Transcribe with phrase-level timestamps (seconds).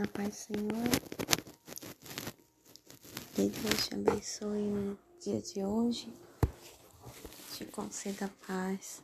[0.00, 0.88] Na paz do Senhor.
[3.34, 6.10] Que Deus te abençoe no dia de hoje.
[7.52, 9.02] Te conceda paz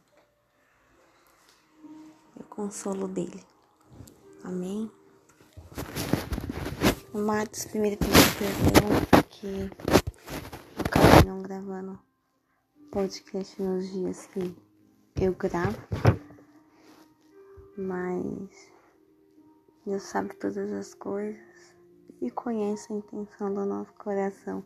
[2.35, 3.45] e o consolo dele.
[4.43, 4.91] Amém.
[7.13, 12.01] Amados, primeiro pedir perdão porque eu acabei não gravando
[12.91, 14.57] podcast nos dias que
[15.23, 15.77] eu gravo.
[17.77, 18.76] Mas
[19.87, 21.73] Deus sabe todas as coisas
[22.21, 24.65] e conhece a intenção do nosso coração.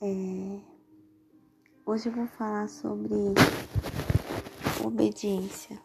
[0.00, 0.60] É...
[1.84, 3.12] Hoje eu vou falar sobre
[4.84, 5.76] obediência,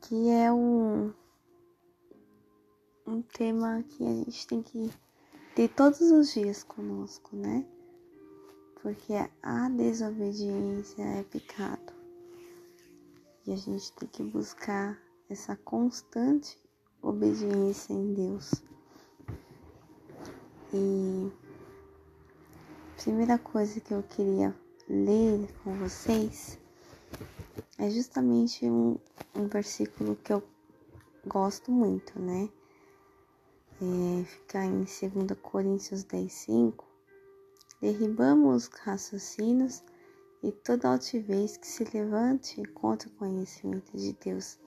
[0.00, 1.14] que é um,
[3.06, 4.90] um tema que a gente tem que
[5.54, 7.64] ter todos os dias conosco, né?
[8.82, 11.89] Porque a desobediência é pecado.
[13.46, 16.58] E a gente tem que buscar essa constante
[17.02, 18.50] obediência em Deus.
[20.72, 21.32] E
[22.92, 24.54] a primeira coisa que eu queria
[24.88, 26.58] ler com vocês
[27.78, 28.98] é justamente um,
[29.34, 30.42] um versículo que eu
[31.26, 32.48] gosto muito, né?
[33.82, 36.86] É, fica em 2 Coríntios 10, 5.
[37.80, 39.82] Derribamos raciocínios
[40.42, 44.58] e toda altivez que se levante contra o conhecimento de Deus,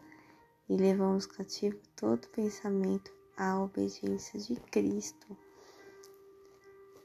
[0.69, 5.37] e levamos cativo todo pensamento à obediência de Cristo.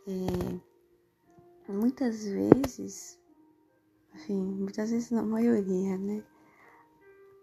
[0.06, 3.18] É, muitas vezes,
[4.14, 6.24] enfim, muitas vezes na maioria, né?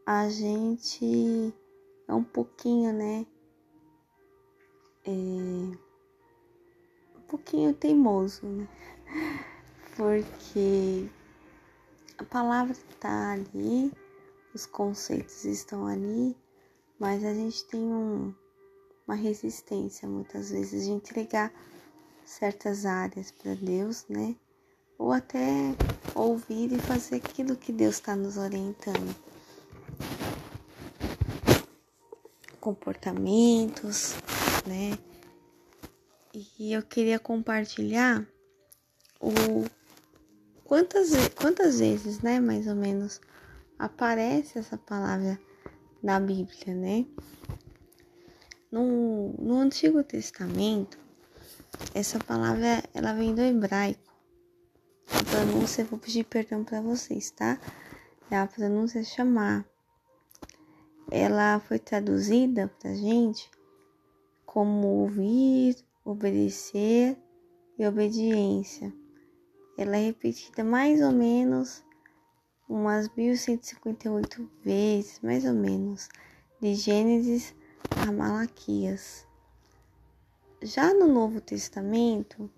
[0.05, 1.53] A gente
[2.07, 3.25] é um pouquinho, né?
[5.05, 5.77] É, um
[7.27, 8.67] pouquinho teimoso, né?
[9.95, 11.09] porque
[12.17, 13.91] a palavra está ali,
[14.53, 16.35] os conceitos estão ali,
[16.99, 18.33] mas a gente tem um,
[19.07, 21.51] uma resistência muitas vezes de entregar
[22.23, 24.35] certas áreas para Deus, né?
[24.97, 25.75] Ou até
[26.13, 29.15] ouvir e fazer aquilo que Deus está nos orientando.
[32.59, 34.15] Comportamentos,
[34.65, 34.97] né?
[36.57, 38.25] E eu queria compartilhar
[39.19, 39.31] o
[40.65, 43.21] Quantas, quantas vezes, né, mais ou menos,
[43.77, 45.39] aparece essa palavra
[46.01, 47.05] na Bíblia, né?
[48.71, 50.97] No, no Antigo Testamento,
[51.93, 54.11] essa palavra ela vem do hebraico.
[55.11, 57.59] A pronúncia, vou pedir perdão para vocês, tá?
[58.31, 59.63] A pronúncia chamar.
[61.11, 63.51] Ela foi traduzida pra gente
[64.47, 67.15] como ouvir, obedecer
[67.77, 68.91] e obediência
[69.77, 71.83] ela é repetida mais ou menos
[72.67, 76.09] umas 1158 vezes, mais ou menos,
[76.59, 77.53] de Gênesis
[78.07, 79.27] a Malaquias.
[80.61, 82.49] Já no Novo Testamento,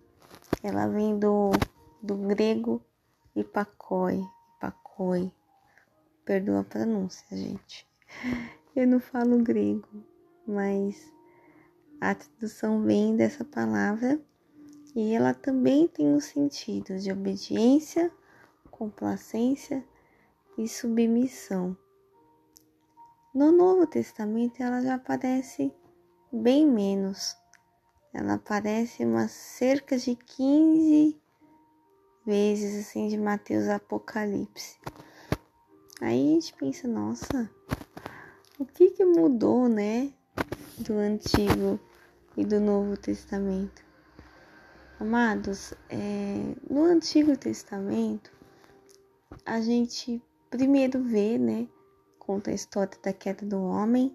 [0.64, 1.52] ela vem do,
[2.02, 2.82] do grego
[3.36, 4.24] ipakoi,
[4.56, 5.32] ipakoi.
[6.24, 7.88] Perdoa a pronúncia, gente.
[8.76, 9.88] Eu não falo grego,
[10.46, 11.12] mas
[12.00, 14.22] a tradução vem dessa palavra
[14.97, 18.12] e ela também tem o sentido de obediência,
[18.72, 19.85] complacência
[20.58, 21.78] e submissão.
[23.31, 25.72] No Novo Testamento ela já aparece
[26.31, 27.38] bem menos.
[28.12, 31.16] Ela aparece umas cerca de 15
[32.25, 34.80] vezes assim de Mateus Apocalipse.
[36.02, 37.47] Aí a gente pensa, nossa,
[38.57, 40.12] o que que mudou, né,
[40.80, 41.80] do Antigo
[42.36, 43.87] e do Novo Testamento?
[45.00, 48.31] Amados, é, no Antigo Testamento,
[49.46, 50.19] a gente
[50.50, 51.68] primeiro vê, né,
[52.18, 54.12] conta a história da queda do homem,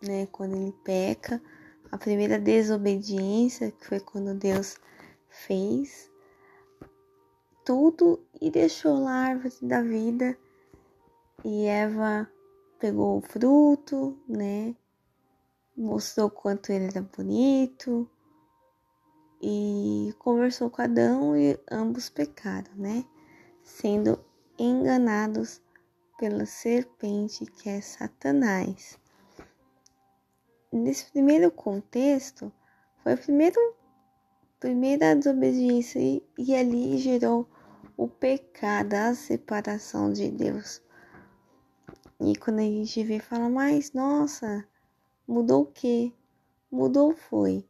[0.00, 1.42] né, quando ele peca,
[1.90, 4.76] a primeira desobediência, que foi quando Deus
[5.28, 6.08] fez
[7.64, 10.38] tudo e deixou lá a árvore da vida,
[11.44, 12.30] e Eva
[12.78, 14.76] pegou o fruto, né,
[15.76, 18.08] mostrou quanto ele era bonito,
[19.40, 23.04] e conversou com Adão e ambos pecaram, né?
[23.62, 24.18] Sendo
[24.58, 25.60] enganados
[26.18, 28.98] pela serpente que é Satanás.
[30.72, 32.52] Nesse primeiro contexto,
[33.02, 33.60] foi a primeira,
[34.58, 37.48] primeira desobediência e, e ali gerou
[37.96, 40.82] o pecado, a separação de Deus.
[42.20, 44.66] E quando a gente vê, fala, mas nossa,
[45.26, 46.14] mudou o que?
[46.70, 47.66] Mudou foi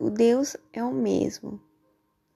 [0.00, 1.60] o Deus é o mesmo,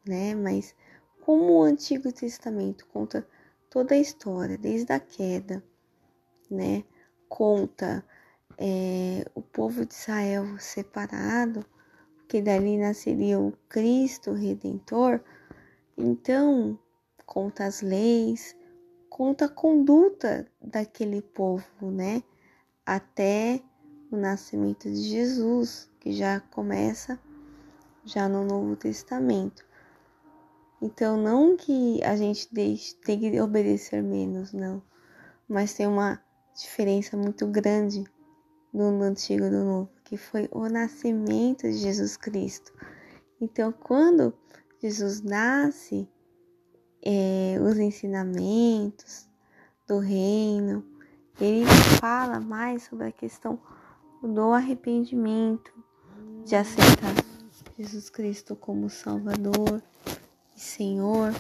[0.07, 0.35] né?
[0.35, 0.75] Mas
[1.21, 3.27] como o Antigo Testamento conta
[3.69, 5.63] toda a história, desde a queda,
[6.51, 6.85] né?
[7.29, 8.05] conta
[8.57, 11.65] é, o povo de Israel separado,
[12.27, 15.21] que dali nasceria o Cristo Redentor,
[15.97, 16.79] então
[17.25, 18.57] conta as leis,
[19.09, 22.23] conta a conduta daquele povo, né?
[22.85, 23.63] Até
[24.11, 27.19] o nascimento de Jesus, que já começa
[28.05, 29.67] já no Novo Testamento.
[30.81, 34.83] Então, não que a gente deixe, tem que obedecer menos, não,
[35.49, 36.23] mas tem uma
[36.55, 38.05] diferença muito grande
[38.73, 42.73] no Antigo e no Novo, que foi o nascimento de Jesus Cristo.
[43.41, 44.33] Então, quando
[44.81, 46.09] Jesus nasce,
[47.03, 49.29] é, os ensinamentos
[49.87, 50.85] do reino,
[51.41, 51.65] ele
[52.01, 53.61] fala mais sobre a questão
[54.23, 55.73] do arrependimento,
[56.45, 57.15] de aceitar
[57.79, 59.83] Jesus Cristo como Salvador
[60.57, 61.33] e Senhor.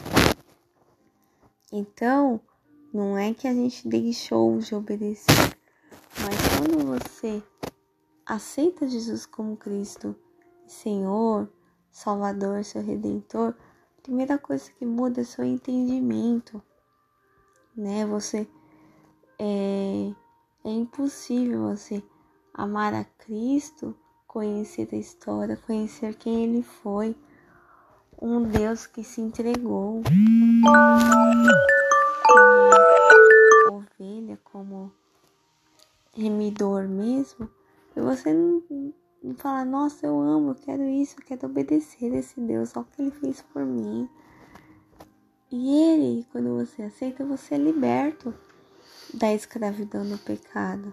[1.73, 2.41] Então,
[2.93, 5.59] não é que a gente deixou de obedecer,
[6.21, 7.43] mas quando você
[8.25, 10.15] aceita Jesus como Cristo,
[10.67, 11.53] Senhor,
[11.91, 13.55] Salvador, seu Redentor,
[13.99, 16.63] a primeira coisa que muda é seu entendimento,
[17.77, 18.07] né?
[18.07, 18.49] Você
[19.39, 20.13] é,
[20.65, 22.03] é impossível você
[22.55, 23.95] amar a Cristo,
[24.29, 27.17] conhecer a história, conhecer quem Ele foi,
[28.21, 30.03] um Deus que se entregou
[33.67, 34.93] como ovelha, como
[36.15, 37.49] remidor mesmo,
[37.97, 38.63] e você não,
[39.23, 42.91] não fala, nossa, eu amo, eu quero isso, eu quero obedecer esse Deus, olha o
[42.91, 44.09] que ele fez por mim.
[45.51, 48.35] E ele, quando você aceita, você é liberto
[49.15, 50.93] da escravidão do pecado.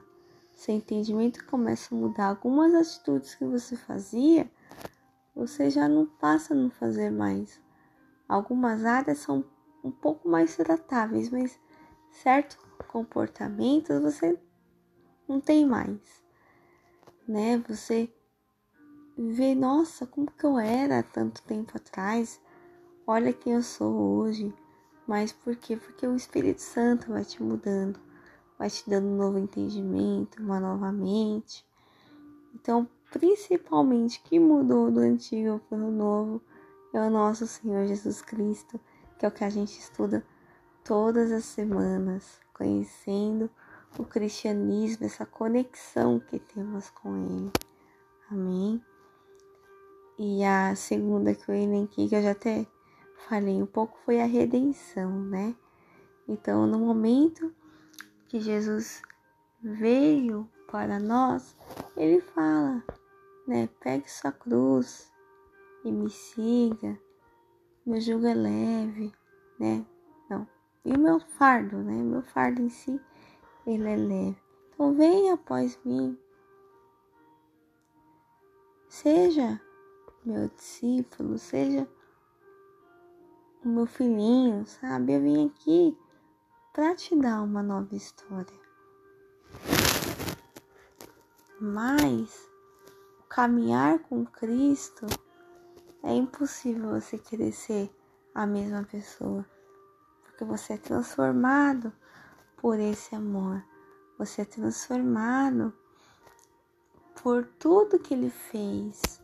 [0.55, 2.27] Seu entendimento começa a mudar.
[2.27, 4.49] Algumas atitudes que você fazia,
[5.35, 7.61] você já não passa a não fazer mais.
[8.27, 9.43] Algumas áreas são
[9.83, 11.59] um pouco mais tratáveis, mas
[12.09, 12.57] certos
[12.87, 14.39] comportamentos você
[15.27, 15.99] não tem mais,
[17.27, 17.57] né?
[17.67, 18.11] Você
[19.17, 22.41] vê, nossa, como que eu era tanto tempo atrás?
[23.05, 24.53] Olha quem eu sou hoje.
[25.05, 25.77] Mas por quê?
[25.77, 27.99] Porque o Espírito Santo vai te mudando,
[28.57, 31.65] vai te dando um novo entendimento, uma nova mente.
[32.53, 36.41] Então, principalmente, que mudou do antigo para o novo
[36.93, 38.79] é o nosso Senhor Jesus Cristo,
[39.19, 40.25] que é o que a gente estuda
[40.83, 43.49] todas as semanas, conhecendo
[43.97, 47.51] o cristianismo, essa conexão que temos com Ele.
[48.31, 48.81] Amém?
[50.17, 52.65] E a segunda que eu elenquei, que eu já até
[53.27, 55.53] falei um pouco, foi a redenção, né?
[56.27, 57.53] Então, no momento
[58.35, 59.01] que Jesus
[59.63, 61.55] veio para nós,
[61.95, 62.83] ele fala,
[63.47, 63.69] né?
[63.79, 65.09] Pegue sua cruz
[65.85, 66.99] e me siga.
[67.85, 69.13] Meu jugo é leve,
[69.57, 69.85] né?
[70.29, 70.45] Não.
[70.83, 71.93] E o meu fardo, né?
[71.93, 72.99] Meu fardo em si,
[73.65, 74.37] ele é leve.
[74.73, 76.19] Então, venha após mim.
[78.89, 79.61] Seja
[80.25, 81.87] meu discípulo, seja
[83.63, 85.13] o meu filhinho, sabe?
[85.13, 85.97] Eu vim aqui
[86.75, 88.59] para te dar uma nova história.
[91.57, 92.49] Mas
[93.29, 95.05] caminhar com Cristo
[96.03, 97.89] é impossível você querer ser
[98.33, 99.45] a mesma pessoa,
[100.21, 101.93] porque você é transformado
[102.57, 103.63] por esse amor.
[104.19, 105.73] Você é transformado
[107.23, 109.21] por tudo que ele fez,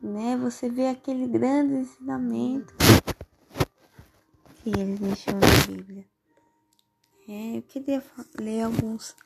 [0.00, 0.36] né?
[0.36, 2.72] Você vê aquele grande ensinamento
[4.54, 6.15] que ele deixou na Bíblia.
[7.28, 8.00] É, eu queria
[8.38, 9.16] ler alguns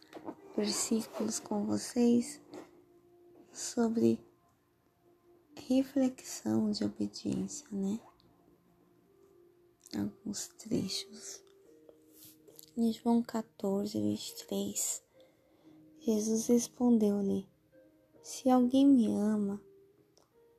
[0.57, 2.41] versículos com vocês
[3.53, 4.19] sobre
[5.55, 8.01] reflexão de obediência, né?
[9.95, 11.43] Alguns trechos.
[12.75, 15.03] Em João 14, 23,
[15.99, 17.47] Jesus respondeu-lhe:
[18.23, 19.61] Se alguém me ama,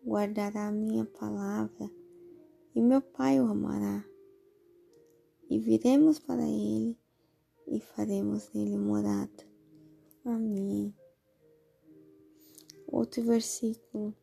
[0.06, 1.90] guardará a minha palavra,
[2.76, 4.06] e meu Pai o amará.
[5.50, 7.01] E viremos para ele
[7.68, 9.46] e faremos nele morada.
[10.26, 10.94] Amém.
[12.88, 14.14] Outro versículo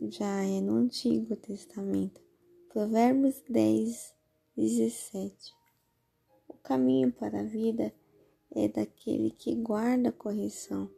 [0.00, 2.20] já é no Antigo Testamento,
[2.68, 4.14] Provérbios 10,
[4.56, 5.52] 17.
[6.48, 7.94] O caminho para a vida
[8.50, 10.90] é daquele que guarda a correção.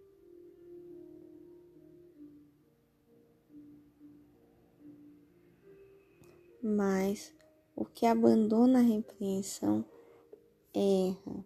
[6.62, 7.34] Mas
[7.76, 9.84] o que abandona a repreensão
[10.74, 11.44] erra.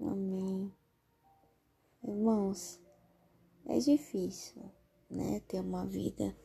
[0.00, 0.72] Amém.
[2.02, 2.80] Irmãos,
[3.66, 4.62] é difícil,
[5.10, 5.40] né?
[5.48, 6.36] Ter uma vida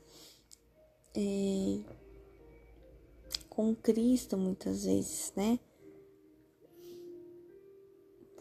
[1.16, 1.84] é,
[3.50, 5.60] com Cristo muitas vezes, né?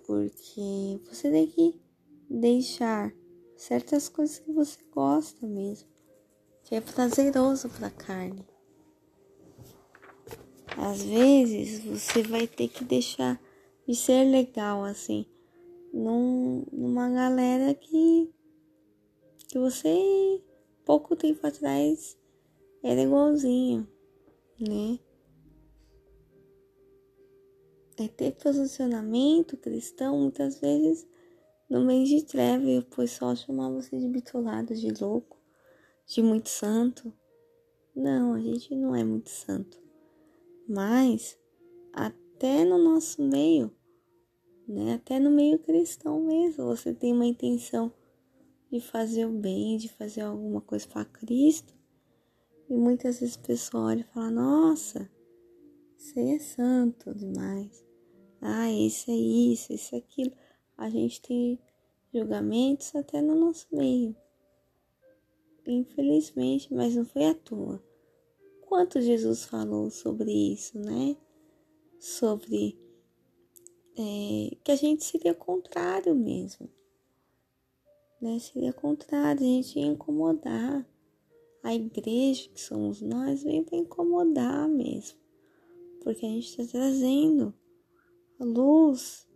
[0.07, 1.81] Porque você tem que
[2.31, 3.13] deixar
[3.57, 5.89] certas coisas que você gosta mesmo,
[6.63, 8.47] que é prazeroso para a carne.
[10.81, 13.41] Às vezes você vai ter que deixar
[13.85, 15.27] de ser legal assim,
[15.93, 18.33] num, numa galera que
[19.49, 20.41] que você
[20.85, 22.17] pouco tempo atrás
[22.81, 23.89] era igualzinho,
[24.61, 25.01] né?
[27.97, 31.09] É ter posicionamento cristão muitas vezes
[31.69, 35.43] no meio de treva e o pessoal chamar você de bitolado, de louco,
[36.07, 37.13] de muito santo.
[37.97, 39.88] Não, a gente não é muito santo.
[40.69, 41.39] Mas
[41.95, 43.75] até no nosso meio,
[44.69, 44.95] né?
[44.95, 47.91] Até no meio cristão mesmo, você tem uma intenção
[48.71, 51.75] de fazer o bem, de fazer alguma coisa para Cristo.
[52.69, 55.11] E muitas vezes o pessoal olha e fala: Nossa,
[55.97, 57.83] isso aí é santo demais.
[58.41, 60.33] Ah, esse é isso, esse é aquilo.
[60.77, 61.59] A gente tem
[62.13, 64.15] julgamentos até no nosso meio.
[65.67, 67.83] Infelizmente, mas não foi à toa.
[68.69, 71.17] Quanto Jesus falou sobre isso, né?
[71.99, 72.79] Sobre
[73.97, 76.69] é, que a gente seria contrário mesmo.
[78.21, 78.39] Né?
[78.39, 80.87] Seria contrário, a gente ia incomodar.
[81.63, 85.19] A igreja que somos nós vem para incomodar mesmo.
[86.03, 87.55] Porque a gente está trazendo
[88.39, 89.27] a luz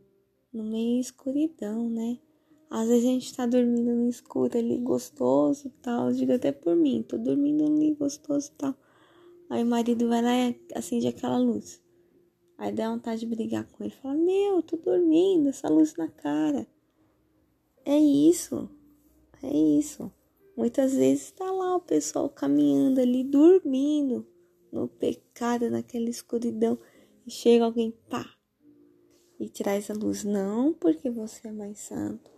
[0.52, 2.18] no meio escuridão, né?
[2.68, 6.12] Às vezes a gente tá dormindo no escuro ali, gostoso tal.
[6.12, 8.76] Diga até por mim, tô dormindo ali, gostoso tal.
[9.52, 11.78] Aí o marido vai lá e acende aquela luz.
[12.56, 13.92] Aí dá vontade de brigar com ele.
[13.92, 16.66] Fala, meu, tô dormindo, essa luz na cara.
[17.84, 18.66] É isso.
[19.42, 20.10] É isso.
[20.56, 24.26] Muitas vezes tá lá o pessoal caminhando ali, dormindo
[24.72, 26.78] no pecado, naquela escuridão.
[27.26, 28.24] E chega alguém, pá,
[29.38, 30.24] e traz a luz.
[30.24, 32.30] Não porque você é mais santo.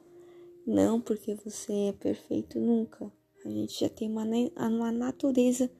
[0.67, 3.09] Não porque você é perfeito nunca.
[3.45, 4.25] A gente já tem uma,
[4.69, 5.71] uma natureza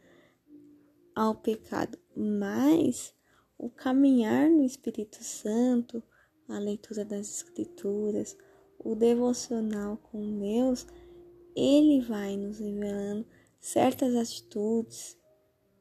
[1.15, 3.15] ao pecado, mas
[3.59, 6.03] o caminhar no Espírito Santo,
[6.49, 8.37] a leitura das Escrituras,
[8.79, 10.87] o devocional com Deus,
[11.57, 13.27] ele vai nos revelando
[13.61, 15.17] certas atitudes,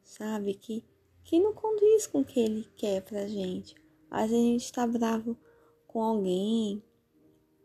[0.03, 0.85] sabe, que,
[1.23, 3.75] que não condiz com o que ele quer pra gente.
[4.09, 5.37] Às vezes a gente tá bravo
[5.87, 6.83] com alguém,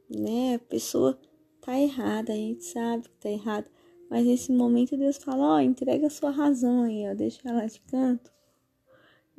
[0.09, 0.55] né?
[0.55, 1.19] A pessoa
[1.61, 3.71] tá errada, a gente sabe que tá errado.
[4.11, 7.67] Mas nesse momento Deus fala, ó, oh, entrega a sua razão aí, ó, deixa ela
[7.67, 8.33] de canto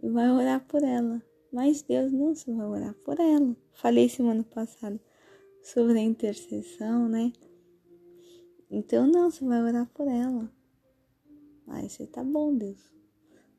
[0.01, 1.21] e vai orar por ela.
[1.51, 3.55] Mas Deus não se vai orar por ela.
[3.73, 4.99] Falei semana passada
[5.63, 7.33] sobre a intercessão, né?
[8.69, 10.51] Então não, você vai orar por ela.
[11.67, 12.79] Aí você tá bom, Deus.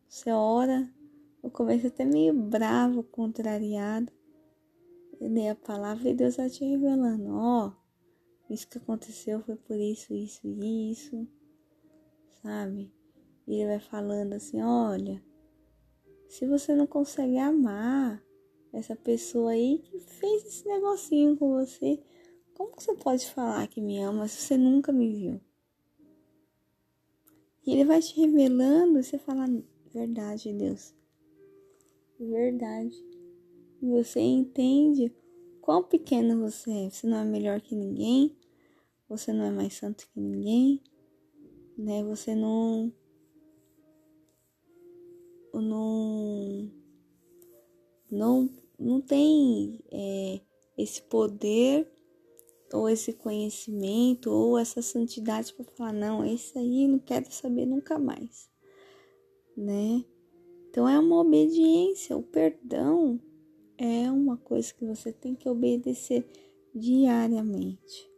[0.09, 0.89] Você ora,
[1.43, 4.13] eu comecei até meio bravo, contrariado.
[5.21, 7.80] Dei a palavra e Deus está te revelando, ó, oh,
[8.51, 11.27] isso que aconteceu foi por isso, isso e isso,
[12.43, 12.93] sabe?
[13.47, 15.23] E ele vai falando assim: olha,
[16.29, 18.23] se você não consegue amar
[18.73, 22.01] essa pessoa aí que fez esse negocinho com você,
[22.55, 25.41] como que você pode falar que me ama se você nunca me viu?
[27.65, 29.47] E ele vai te revelando e você fala:
[29.93, 30.95] verdade, Deus,
[32.19, 32.97] verdade.
[33.81, 35.13] E você entende
[35.61, 36.91] quão pequeno você é.
[36.91, 38.37] Você não é melhor que ninguém,
[39.11, 40.81] você não é mais santo que ninguém,
[41.77, 42.05] né?
[42.05, 42.93] Você não
[45.53, 46.71] não
[48.09, 48.49] não
[48.79, 50.41] não tem é,
[50.79, 51.91] esse poder
[52.73, 57.99] ou esse conhecimento ou essa santidade para falar não, esse aí não quero saber nunca
[57.99, 58.49] mais,
[59.57, 60.05] né?
[60.69, 63.21] Então é uma obediência, o perdão
[63.77, 66.25] é uma coisa que você tem que obedecer
[66.73, 68.10] diariamente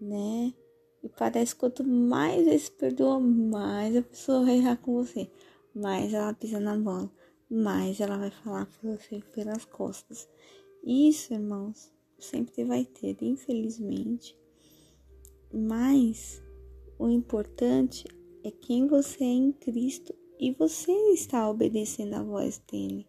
[0.00, 0.54] né?
[1.02, 5.30] E parece que quanto mais esse se perdoa, mais a pessoa vai errar com você,
[5.74, 7.10] mais ela pisa na bola,
[7.50, 10.28] mais ela vai falar por você pelas costas.
[10.84, 14.36] Isso, irmãos, sempre vai ter, infelizmente.
[15.52, 16.42] Mas
[16.98, 18.04] o importante
[18.44, 23.06] é quem você é em Cristo e você está obedecendo a voz dele.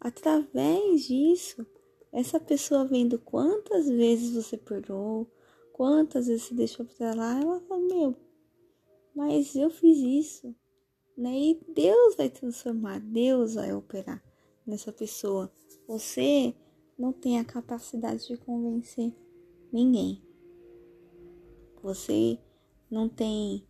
[0.00, 1.66] Através disso,
[2.12, 5.30] essa pessoa vendo quantas vezes você perdoou,
[5.72, 8.16] quantas vezes você deixou pra lá, ela fala, meu,
[9.14, 10.54] mas eu fiz isso,
[11.16, 11.30] né?
[11.38, 14.22] E Deus vai transformar, Deus vai operar
[14.66, 15.50] nessa pessoa.
[15.86, 16.54] Você
[16.98, 19.14] não tem a capacidade de convencer
[19.72, 20.22] ninguém.
[21.82, 22.38] Você
[22.90, 23.66] não tem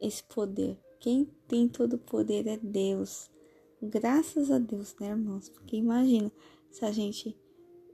[0.00, 0.78] esse poder.
[1.00, 3.30] Quem tem todo o poder é Deus.
[3.80, 5.48] Graças a Deus, né, irmãos?
[5.48, 6.32] Porque imagina
[6.70, 7.36] se a gente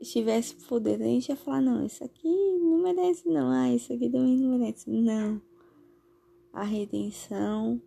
[0.03, 2.29] tivesse poder, a gente ia falar, não, isso aqui
[2.59, 4.91] não merece não, ah, isso aqui também não merece.
[4.91, 5.41] Não.
[6.53, 7.81] A redenção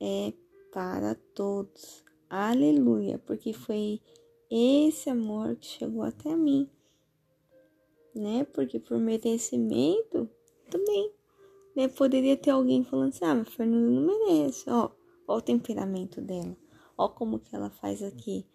[0.00, 0.32] é
[0.72, 2.02] para todos.
[2.28, 4.00] Aleluia, porque foi
[4.50, 6.68] esse amor que chegou até mim.
[8.14, 8.44] Né?
[8.44, 10.28] Porque por merecimento,
[10.70, 11.12] também.
[11.76, 11.88] Né?
[11.88, 14.68] Poderia ter alguém falando assim, ah, mas Fernanda não merece.
[14.68, 14.90] Ó,
[15.26, 16.56] ó o temperamento dela.
[16.96, 18.46] Ó como que ela faz aqui.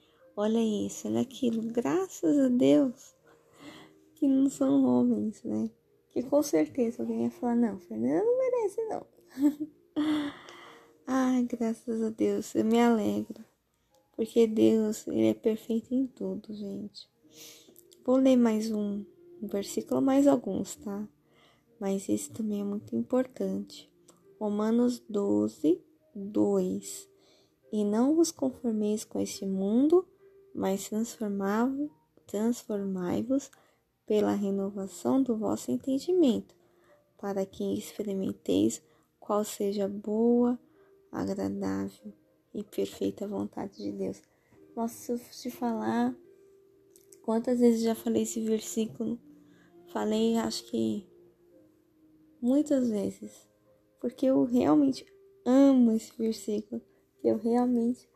[0.42, 1.62] Olha isso, olha aquilo.
[1.64, 3.14] Graças a Deus
[4.16, 5.70] que não são homens, né?
[6.12, 9.06] Que com certeza alguém ia falar, não, Fernanda não merece, não.
[11.06, 13.44] Ai, graças a Deus, eu me alegro.
[14.16, 17.10] Porque Deus, Ele é perfeito em tudo, gente.
[18.06, 19.04] Vou ler mais um,
[19.44, 21.06] um versículo, mais alguns, tá?
[21.82, 23.92] Mas esse também é muito importante.
[24.40, 25.84] Romanos 12,
[26.16, 27.10] 2.
[27.74, 30.08] E não vos conformeis com este mundo,
[30.54, 30.90] mas
[32.26, 33.52] transformai-vos
[34.06, 36.56] pela renovação do vosso entendimento,
[37.18, 38.82] para que experimenteis
[39.20, 40.60] qual seja boa,
[41.12, 42.14] agradável
[42.54, 44.22] e perfeita vontade de Deus.
[44.76, 46.16] Eu te falar
[47.22, 49.20] quantas vezes já falei esse versículo,
[49.88, 51.06] falei acho que
[52.42, 53.48] muitas vezes,
[54.00, 55.06] porque eu realmente
[55.46, 56.82] amo esse versículo,
[57.24, 58.10] eu realmente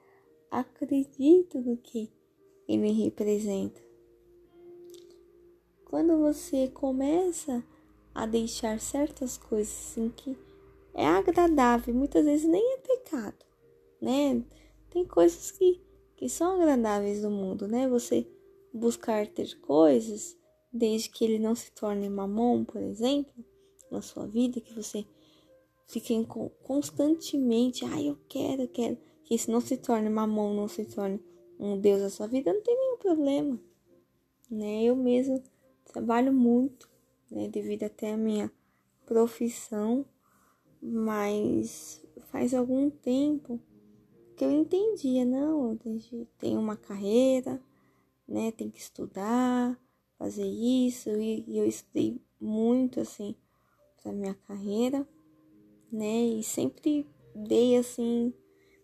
[0.50, 2.12] acredito no que
[2.68, 3.82] ele representa.
[5.86, 7.64] Quando você começa
[8.14, 10.38] a deixar certas coisas assim que
[10.94, 13.46] é agradável, muitas vezes nem é pecado,
[14.02, 14.44] né?
[14.90, 15.82] Tem coisas que,
[16.16, 17.88] que são agradáveis no mundo, né?
[17.88, 18.28] Você
[18.74, 20.38] buscar ter coisas,
[20.72, 23.34] desde que ele não se torne mamon, por exemplo,
[23.92, 25.06] na sua vida, que você
[25.88, 26.14] fique
[26.64, 30.86] constantemente, ai, ah, eu quero, eu quero, que isso não se torne mamon, não se
[30.86, 31.20] torne
[31.60, 33.60] um Deus na sua vida, não tem nenhum problema,
[34.50, 34.84] né?
[34.84, 35.42] Eu mesmo
[35.86, 36.90] trabalho muito,
[37.30, 38.52] né, devido até a minha
[39.06, 40.06] profissão,
[40.82, 43.60] mas faz algum tempo
[44.36, 45.78] que eu entendia, não,
[46.12, 47.62] eu tenho uma carreira,
[48.28, 49.80] né, tem que estudar,
[50.18, 53.36] fazer isso, e, e eu estudei muito, assim,
[54.02, 55.08] para minha carreira,
[55.92, 58.34] né, e sempre dei, assim,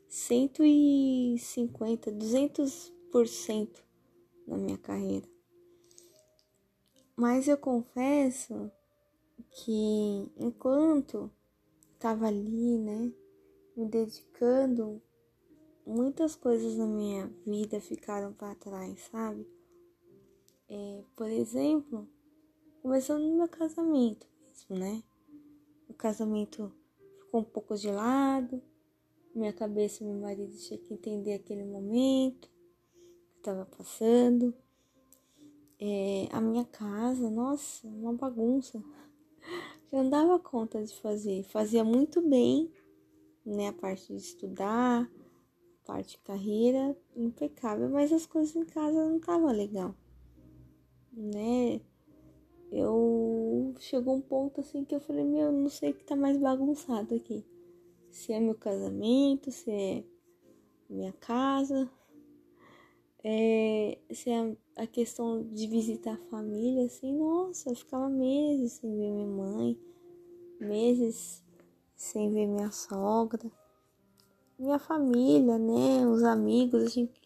[0.09, 3.83] 150, 200%
[4.47, 5.29] na minha carreira.
[7.15, 8.69] Mas eu confesso
[9.51, 11.31] que enquanto
[11.93, 13.13] estava ali, né,
[13.75, 15.01] me dedicando,
[15.85, 19.47] muitas coisas na minha vida ficaram para trás, sabe?
[20.67, 22.09] É, por exemplo,
[22.81, 25.03] começando no meu casamento mesmo, né?
[25.87, 26.73] O casamento
[27.19, 28.61] ficou um pouco de lado,
[29.33, 32.49] minha cabeça meu marido tinha que entender aquele momento
[33.31, 34.53] que estava passando.
[35.79, 38.83] É, a minha casa, nossa, uma bagunça
[39.91, 41.43] eu não dava conta de fazer.
[41.43, 42.71] Fazia muito bem,
[43.45, 43.69] né?
[43.69, 45.09] A parte de estudar,
[45.83, 49.95] a parte de carreira, impecável, mas as coisas em casa não tava legal,
[51.13, 51.81] né?
[52.71, 56.37] Eu chegou um ponto assim que eu falei, meu, não sei o que tá mais
[56.37, 57.43] bagunçado aqui.
[58.11, 60.03] Se é meu casamento, se é
[60.89, 61.89] minha casa,
[63.23, 68.89] é, se é a questão de visitar a família, assim, nossa, eu ficava meses sem
[68.89, 69.79] ver minha mãe,
[70.59, 71.43] meses
[71.95, 73.51] sem ver minha sogra,
[74.57, 77.21] minha família, né, os amigos, a gente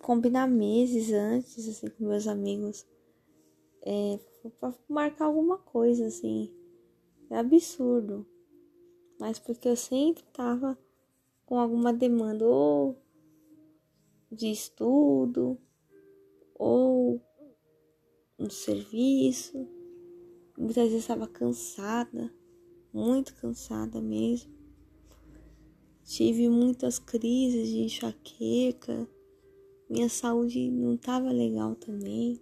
[0.00, 2.86] combinar meses antes, assim, com meus amigos,
[3.82, 4.18] é,
[4.60, 6.52] pra marcar alguma coisa, assim,
[7.28, 8.24] é absurdo,
[9.18, 10.78] mas porque eu sempre tava
[11.44, 12.96] com alguma demanda, ou
[14.30, 15.58] de estudo,
[16.54, 17.20] ou
[18.38, 19.66] no serviço.
[20.56, 22.32] Muitas vezes estava cansada,
[22.92, 24.52] muito cansada mesmo.
[26.04, 29.08] Tive muitas crises de enxaqueca.
[29.90, 32.40] Minha saúde não estava legal também.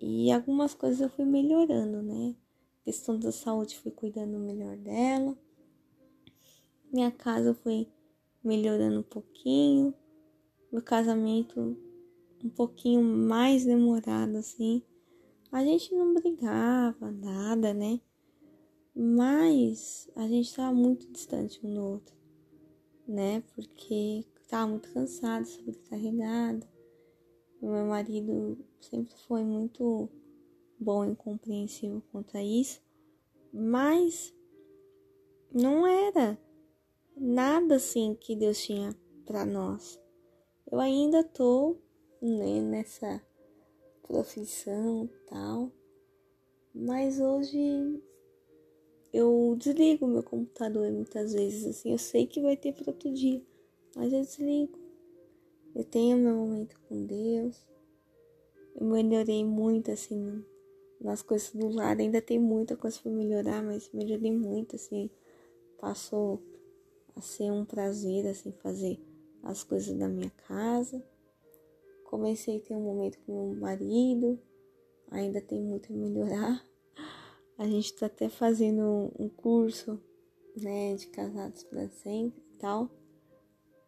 [0.00, 2.36] E algumas coisas eu fui melhorando, né?
[2.84, 5.34] Questão da saúde fui cuidando melhor dela.
[6.92, 7.88] Minha casa foi
[8.42, 9.94] melhorando um pouquinho.
[10.70, 11.78] Meu casamento
[12.44, 14.82] um pouquinho mais demorado assim.
[15.50, 17.98] A gente não brigava, nada, né?
[18.94, 22.14] Mas a gente tava muito distante um do outro,
[23.08, 23.42] né?
[23.54, 26.66] Porque tava muito cansado, sobrecarregado.
[27.62, 30.10] O meu marido sempre foi muito
[30.78, 32.82] bom e compreensivo quanto a isso,
[33.52, 34.34] mas
[35.52, 36.38] não era
[37.16, 40.00] nada assim que Deus tinha para nós.
[40.70, 41.76] Eu ainda tô
[42.20, 43.22] né, nessa
[44.02, 45.70] profissão tal.
[46.74, 48.02] Mas hoje
[49.12, 53.40] eu desligo meu computador muitas vezes, assim, eu sei que vai ter para outro dia,
[53.94, 54.78] mas eu desligo.
[55.74, 57.66] Eu tenho meu momento com Deus.
[58.76, 60.44] Eu melhorei muito, assim,
[61.04, 62.00] nas coisas do lado.
[62.00, 65.10] Ainda tem muita coisa para melhorar, mas melhorei muito, assim.
[65.78, 66.42] Passou
[67.14, 68.98] a ser um prazer, assim, fazer
[69.42, 71.04] as coisas da minha casa.
[72.04, 74.40] Comecei a ter um momento com meu marido.
[75.10, 76.64] Ainda tem muito a melhorar.
[77.56, 80.00] A gente está até fazendo um curso,
[80.56, 82.90] né, de casados para sempre e tal.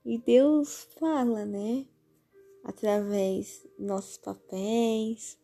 [0.05, 1.85] E Deus fala, né,
[2.62, 5.37] através dos nossos papéis,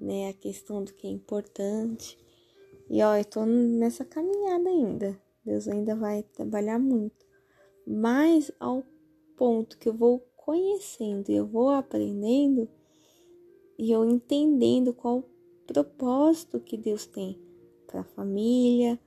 [0.00, 2.18] né, a questão do que é importante.
[2.88, 5.20] E ó, eu tô nessa caminhada ainda.
[5.44, 7.26] Deus ainda vai trabalhar muito.
[7.86, 8.84] Mas ao
[9.36, 12.68] ponto que eu vou conhecendo, eu vou aprendendo
[13.78, 15.24] e eu entendendo qual o
[15.66, 17.40] propósito que Deus tem
[17.86, 18.98] para a família,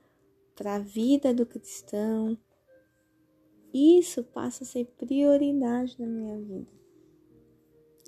[0.54, 2.38] para a vida do cristão.
[3.72, 6.83] Isso passa a ser prioridade na minha vida.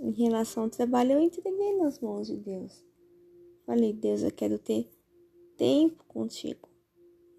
[0.01, 2.85] Em relação ao trabalho, eu entreguei nas mãos de Deus.
[3.65, 4.89] Falei, Deus, eu quero ter
[5.57, 6.69] tempo contigo,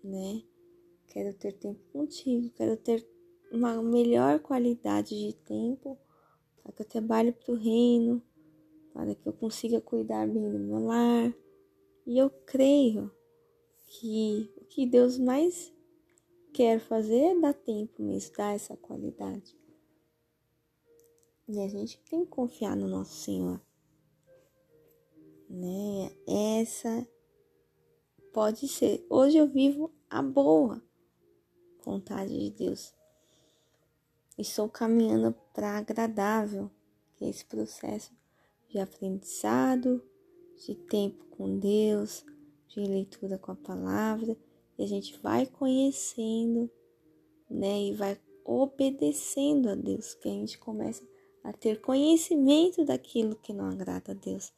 [0.03, 0.41] né?
[1.07, 3.07] Quero ter tempo contigo, quero ter
[3.51, 5.97] uma melhor qualidade de tempo
[6.61, 8.21] para que eu trabalhe para o reino,
[8.93, 11.33] para que eu consiga cuidar bem do meu lar.
[12.05, 13.11] E eu creio
[13.85, 15.73] que o que Deus mais
[16.53, 19.56] quer fazer é dar tempo mesmo, dar essa qualidade.
[21.47, 23.61] E a gente tem que confiar no nosso Senhor.
[25.49, 26.11] Né?
[26.59, 27.07] Essa
[28.33, 29.05] pode ser.
[29.09, 30.83] Hoje eu vivo a boa
[31.85, 32.93] vontade de Deus.
[34.37, 36.69] Estou caminhando para agradável,
[37.21, 38.11] é esse processo
[38.67, 40.03] de aprendizado,
[40.57, 42.25] de tempo com Deus,
[42.67, 44.37] de leitura com a palavra,
[44.77, 46.69] e a gente vai conhecendo,
[47.49, 51.03] né, e vai obedecendo a Deus, que a gente começa
[51.47, 54.51] a ter conhecimento daquilo que não agrada a Deus.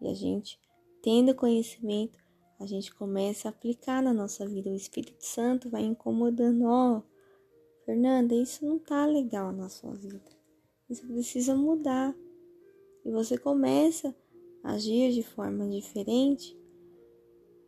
[0.00, 0.56] E a gente,
[1.02, 2.16] tendo conhecimento,
[2.60, 4.70] a gente começa a aplicar na nossa vida.
[4.70, 7.02] O Espírito Santo vai incomodando, ó, oh,
[7.84, 10.30] Fernanda, isso não tá legal na sua vida.
[10.88, 12.14] Isso precisa mudar.
[13.04, 14.14] E você começa
[14.62, 16.56] a agir de forma diferente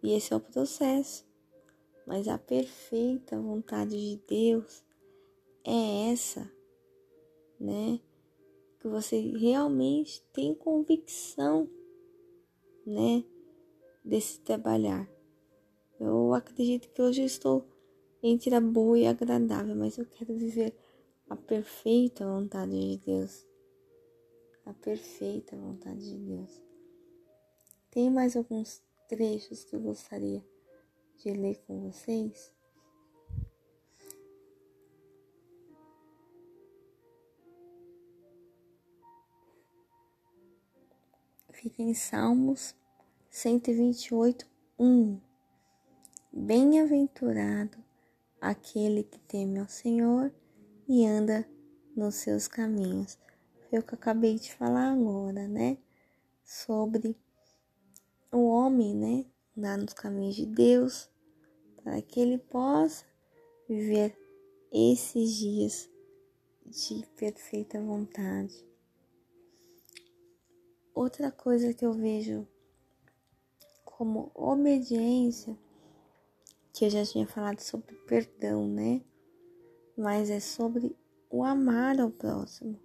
[0.00, 1.28] e esse é o processo.
[2.06, 4.84] Mas a perfeita vontade de Deus
[5.64, 6.48] é essa,
[7.58, 8.00] né?
[8.80, 11.68] Que você realmente tem convicção,
[12.86, 13.24] né?
[14.04, 15.08] Desse trabalhar.
[15.98, 17.68] Eu acredito que hoje eu estou
[18.22, 20.74] entre a boa e agradável, mas eu quero viver
[21.28, 23.46] a perfeita vontade de Deus.
[24.64, 26.62] A perfeita vontade de Deus.
[27.90, 30.44] Tem mais alguns trechos que eu gostaria
[31.18, 32.54] de ler com vocês.
[41.60, 42.74] Fica em Salmos
[43.28, 44.46] 128,
[44.78, 45.20] 1.
[46.32, 47.76] Bem-aventurado
[48.40, 50.32] aquele que teme ao Senhor
[50.88, 51.46] e anda
[51.94, 53.18] nos seus caminhos.
[53.68, 55.76] Foi o que eu acabei de falar agora, né?
[56.42, 57.14] Sobre
[58.32, 61.10] o homem, né, andar nos caminhos de Deus,
[61.84, 63.04] para que ele possa
[63.68, 64.16] viver
[64.72, 65.90] esses dias
[66.64, 68.69] de perfeita vontade.
[70.94, 72.46] Outra coisa que eu vejo
[73.84, 75.56] como obediência,
[76.72, 79.02] que eu já tinha falado sobre perdão, né?
[79.96, 80.96] Mas é sobre
[81.30, 82.78] o amar ao próximo.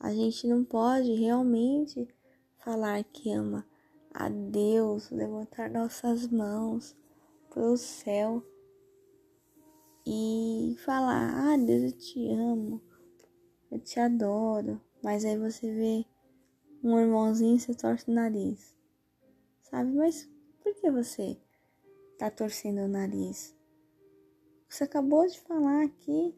[0.00, 2.08] A gente não pode realmente
[2.58, 3.66] falar que ama
[4.12, 6.96] a Deus, levantar nossas mãos
[7.48, 8.42] para o céu
[10.06, 12.82] e falar: Ah, Deus, eu te amo,
[13.70, 14.80] eu te adoro.
[15.02, 16.06] Mas aí você vê
[16.82, 18.76] um irmãozinho você torce o nariz,
[19.62, 19.92] sabe?
[19.92, 20.28] Mas
[20.60, 21.38] por que você
[22.18, 23.54] tá torcendo o nariz?
[24.68, 26.34] Você acabou de falar aqui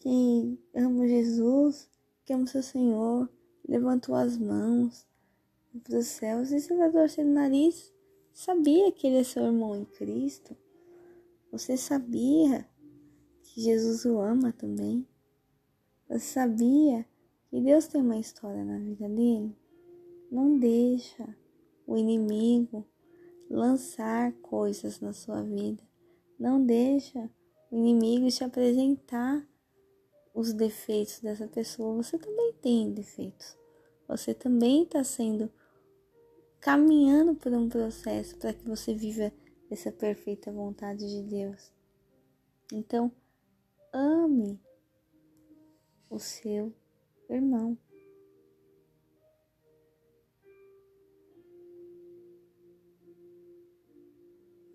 [0.00, 1.90] que ama Jesus,
[2.24, 3.28] que ama seu Senhor,
[3.68, 5.06] levantou as mãos
[5.74, 7.92] dos céus e você vai torcendo o nariz.
[8.32, 10.56] Sabia que ele é seu irmão em Cristo?
[11.50, 12.66] Você sabia
[13.42, 15.06] que Jesus o ama também?
[16.08, 17.06] Você sabia
[17.52, 19.54] que Deus tem uma história na vida dele?
[20.30, 21.36] Não deixa
[21.86, 22.88] o inimigo
[23.50, 25.82] lançar coisas na sua vida.
[26.38, 27.30] Não deixa
[27.70, 29.46] o inimigo te apresentar
[30.32, 32.02] os defeitos dessa pessoa.
[32.02, 33.54] Você também tem defeitos.
[34.08, 35.52] Você também está sendo
[36.58, 39.30] caminhando por um processo para que você viva
[39.70, 41.70] essa perfeita vontade de Deus.
[42.72, 43.12] Então,
[43.92, 44.58] ame
[46.08, 46.72] o seu
[47.34, 47.76] irmão.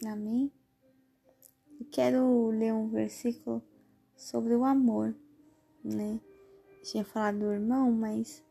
[0.05, 0.51] Amém?
[1.79, 3.61] E quero ler um versículo
[4.15, 5.15] sobre o amor,
[5.83, 6.19] né?
[6.83, 8.43] Tinha falado do irmão, mas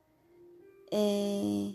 [0.93, 1.73] é,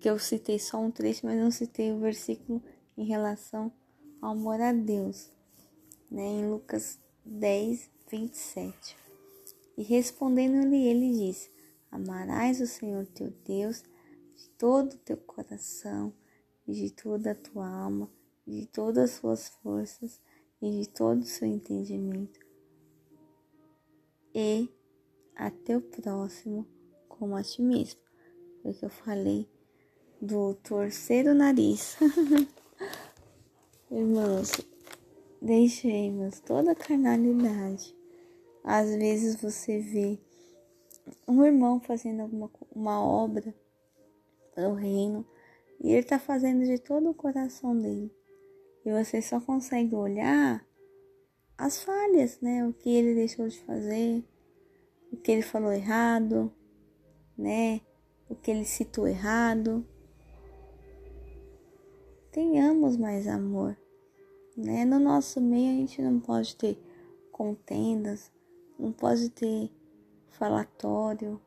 [0.00, 2.62] que eu citei só um trecho, mas não citei o versículo
[2.96, 3.72] em relação
[4.20, 5.32] ao amor a Deus,
[6.10, 6.24] né?
[6.24, 9.07] Em Lucas 10, 27.
[9.78, 11.52] E respondendo-lhe, ele disse:
[11.88, 13.84] Amarás o Senhor teu Deus
[14.34, 16.12] de todo o teu coração,
[16.66, 18.10] de toda a tua alma,
[18.44, 20.20] de todas as suas forças
[20.60, 22.40] e de todo o seu entendimento,
[24.34, 24.68] e
[25.36, 26.66] a teu próximo
[27.08, 28.00] como a ti mesmo.
[28.60, 29.48] Foi o que eu falei
[30.20, 31.96] do torcer o nariz.
[33.88, 34.50] Irmãos,
[35.40, 37.97] deixemos toda a carnalidade.
[38.70, 40.18] Às vezes você vê
[41.26, 43.54] um irmão fazendo alguma uma obra
[44.54, 45.24] para o reino
[45.80, 48.14] e ele está fazendo de todo o coração dele.
[48.84, 50.62] E você só consegue olhar
[51.56, 52.66] as falhas, né?
[52.66, 54.22] O que ele deixou de fazer,
[55.10, 56.52] o que ele falou errado,
[57.38, 57.80] né?
[58.28, 59.82] O que ele citou errado.
[62.30, 63.78] Tenhamos mais amor,
[64.54, 64.84] né?
[64.84, 66.78] No nosso meio a gente não pode ter
[67.32, 68.30] contendas,
[68.78, 69.70] não pode ter
[70.30, 71.40] falatório,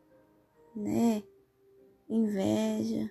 [0.76, 1.24] né?
[2.10, 3.10] Inveja.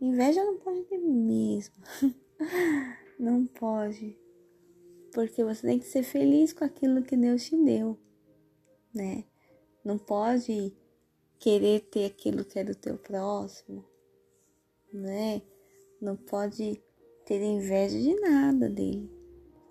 [0.00, 1.74] Inveja não pode ter mesmo.
[3.18, 4.18] não pode.
[5.12, 7.98] Porque você tem que ser feliz com aquilo que Deus te deu,
[8.94, 9.24] né?
[9.82, 10.76] Não pode
[11.38, 13.84] querer ter aquilo que é do teu próximo,
[14.92, 15.40] né?
[16.00, 16.82] Não pode
[17.24, 19.10] ter inveja de nada dele.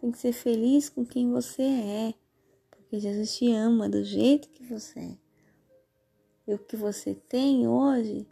[0.02, 2.13] Tem que ser feliz com quem você é,
[2.99, 5.17] Jesus te ama do jeito que você é.
[6.47, 8.27] E o que você tem hoje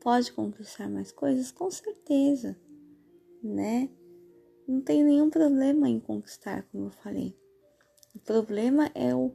[0.00, 2.56] pode conquistar mais coisas, com certeza,
[3.42, 3.88] né?
[4.66, 7.36] Não tem nenhum problema em conquistar, como eu falei.
[8.14, 9.32] O problema é o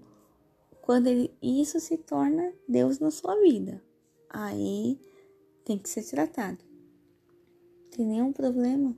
[0.81, 3.81] quando ele, isso se torna Deus na sua vida.
[4.29, 4.99] Aí
[5.63, 6.63] tem que ser tratado.
[7.83, 8.97] Não tem nenhum problema.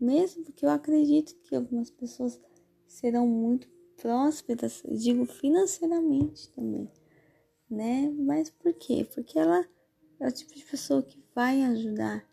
[0.00, 2.40] Mesmo porque eu acredito que algumas pessoas
[2.86, 3.68] serão muito
[4.00, 6.88] prósperas, digo financeiramente também
[7.70, 8.10] né?
[8.10, 9.06] Mas por quê?
[9.12, 9.66] Porque ela
[10.20, 12.26] é o tipo de pessoa que vai ajudar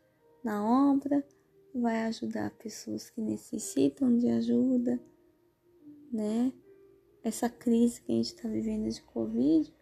[0.44, 1.26] na obra,
[1.74, 5.02] vai ajudar pessoas que necessitam de ajuda,
[6.12, 6.54] né?
[7.24, 9.74] Essa crise que a gente está vivendo de Covid,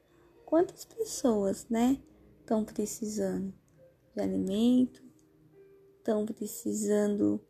[0.46, 2.02] quantas pessoas, né,
[2.40, 3.54] estão precisando
[4.16, 5.04] de alimento,
[5.98, 7.42] estão precisando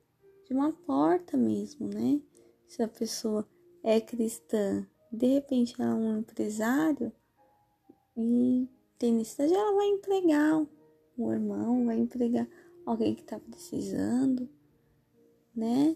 [0.46, 2.20] de uma porta mesmo, né?
[2.68, 3.48] Se a pessoa
[3.84, 7.12] é cristã, de repente ela é um empresário,
[8.16, 8.68] e
[8.98, 10.66] tem necessidade, ela vai empregar
[11.18, 12.48] um irmão, vai empregar
[12.86, 14.50] alguém que está precisando,
[15.56, 15.96] né?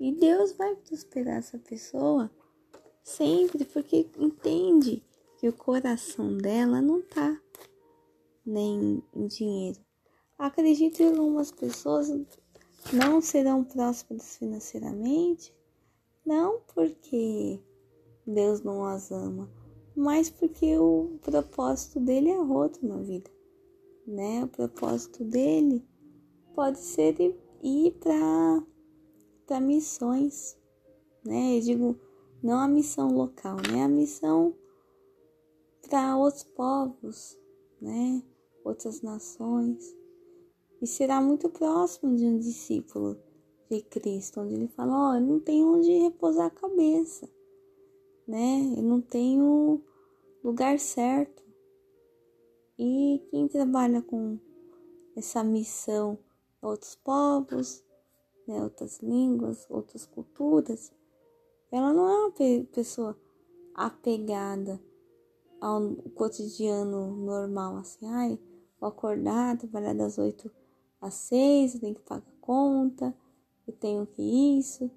[0.00, 2.30] E Deus vai prosperar essa pessoa
[3.02, 5.04] sempre, porque entende
[5.38, 7.40] que o coração dela não tá
[8.44, 9.80] nem em dinheiro.
[10.38, 12.08] Acredito que algumas pessoas
[12.92, 15.54] não serão prósperas financeiramente,
[16.24, 17.60] não porque
[18.26, 19.50] Deus não as ama,
[19.94, 23.30] mas porque o propósito dele é outro na vida,
[24.06, 24.44] né?
[24.44, 25.84] O propósito dele
[26.54, 28.62] pode ser ir para
[29.46, 30.56] para missões,
[31.24, 31.58] né?
[31.58, 32.00] Eu digo
[32.42, 33.82] não a missão local, né?
[33.82, 34.54] A missão
[35.88, 37.38] para outros povos,
[37.80, 38.22] né?
[38.64, 39.94] Outras nações.
[40.80, 43.16] E será muito próximo de um discípulo
[43.76, 47.28] de Cristo, onde ele fala: Ó, oh, eu não tenho onde repousar a cabeça
[48.26, 48.74] né?
[48.76, 49.82] Eu não tenho
[50.42, 51.42] lugar certo.
[52.78, 54.38] E quem trabalha com
[55.16, 56.18] essa missão,
[56.60, 57.84] outros povos,
[58.46, 60.90] né, outras línguas, outras culturas,
[61.70, 63.16] ela não é uma pessoa
[63.74, 64.80] apegada
[65.60, 68.38] ao cotidiano normal, assim, ai,
[68.80, 70.50] vou acordar, trabalhar das oito
[71.00, 73.14] às seis, tenho que pagar conta,
[73.66, 74.22] eu tenho que
[74.58, 74.90] isso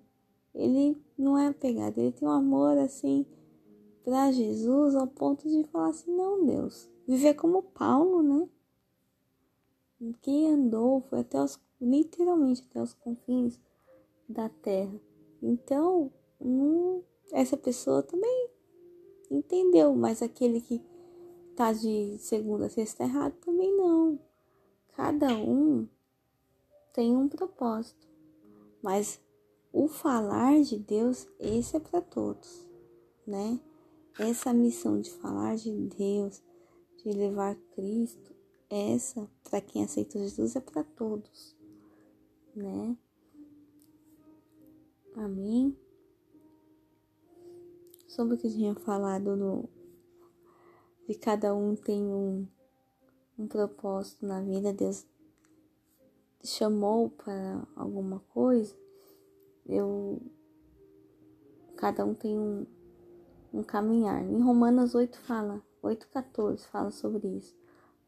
[0.56, 3.26] ele não é apegado, ele tem um amor assim
[4.06, 8.50] para Jesus ao ponto de falar assim: não, Deus, viver como Paulo, né?
[10.22, 13.60] Que andou, foi até os, literalmente até os confins
[14.30, 14.98] da terra.
[15.42, 17.02] Então, hum,
[17.34, 18.50] essa pessoa também
[19.30, 20.82] entendeu, mas aquele que
[21.56, 24.20] tá de segunda a sexta errado também não.
[24.96, 25.88] Cada um
[26.94, 28.05] tem um propósito,
[28.86, 29.20] mas
[29.74, 32.70] o falar de Deus, esse é para todos,
[33.26, 33.60] né?
[34.20, 36.44] Essa missão de falar de Deus,
[36.98, 38.36] de levar Cristo,
[38.70, 41.58] essa, para quem aceita Jesus, é para todos,
[42.56, 42.96] né?
[45.16, 45.76] Amém?
[48.08, 49.68] Sobre o que eu tinha falado no,
[51.08, 52.48] de cada um tem um,
[53.36, 55.08] um propósito na vida, Deus
[56.46, 58.76] chamou para alguma coisa,
[59.66, 60.22] eu
[61.76, 62.66] cada um tem um,
[63.54, 64.24] um caminhar.
[64.24, 67.56] Em Romanos 8 fala, 8,14 fala sobre isso.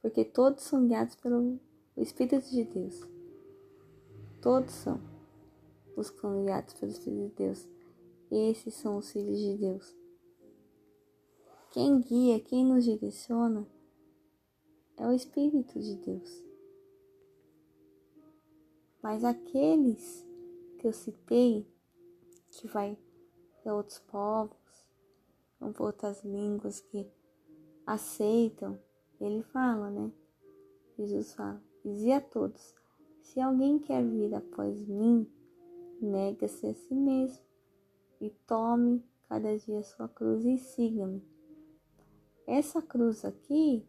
[0.01, 1.59] Porque todos são guiados pelo
[1.97, 3.01] Espírito de Deus.
[4.41, 5.01] Todos são
[5.95, 6.09] os
[6.43, 7.67] guiados pelo Espírito de Deus.
[8.31, 9.95] Esses são os filhos de Deus.
[11.71, 13.67] Quem guia, quem nos direciona
[14.97, 16.46] é o Espírito de Deus.
[19.01, 20.25] Mas aqueles
[20.79, 21.67] que eu citei,
[22.51, 22.97] que vai
[23.61, 24.57] para outros povos,
[25.59, 27.07] vão para outras línguas que
[27.85, 28.79] aceitam,
[29.19, 30.11] ele fala, né?
[30.97, 32.75] Jesus fala, dizia a todos,
[33.21, 35.27] se alguém quer vir após mim,
[36.01, 37.43] nega-se a si mesmo
[38.19, 41.21] e tome cada dia sua cruz e siga-me.
[42.45, 43.85] Essa cruz aqui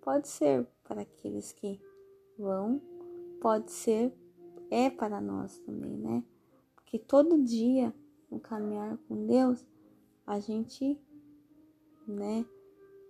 [0.00, 1.80] pode ser para aqueles que
[2.38, 2.80] vão,
[3.40, 4.12] pode ser,
[4.70, 6.24] é para nós também, né?
[6.74, 7.94] Porque todo dia,
[8.30, 9.64] no caminhar com Deus,
[10.26, 10.98] a gente,
[12.06, 12.44] né,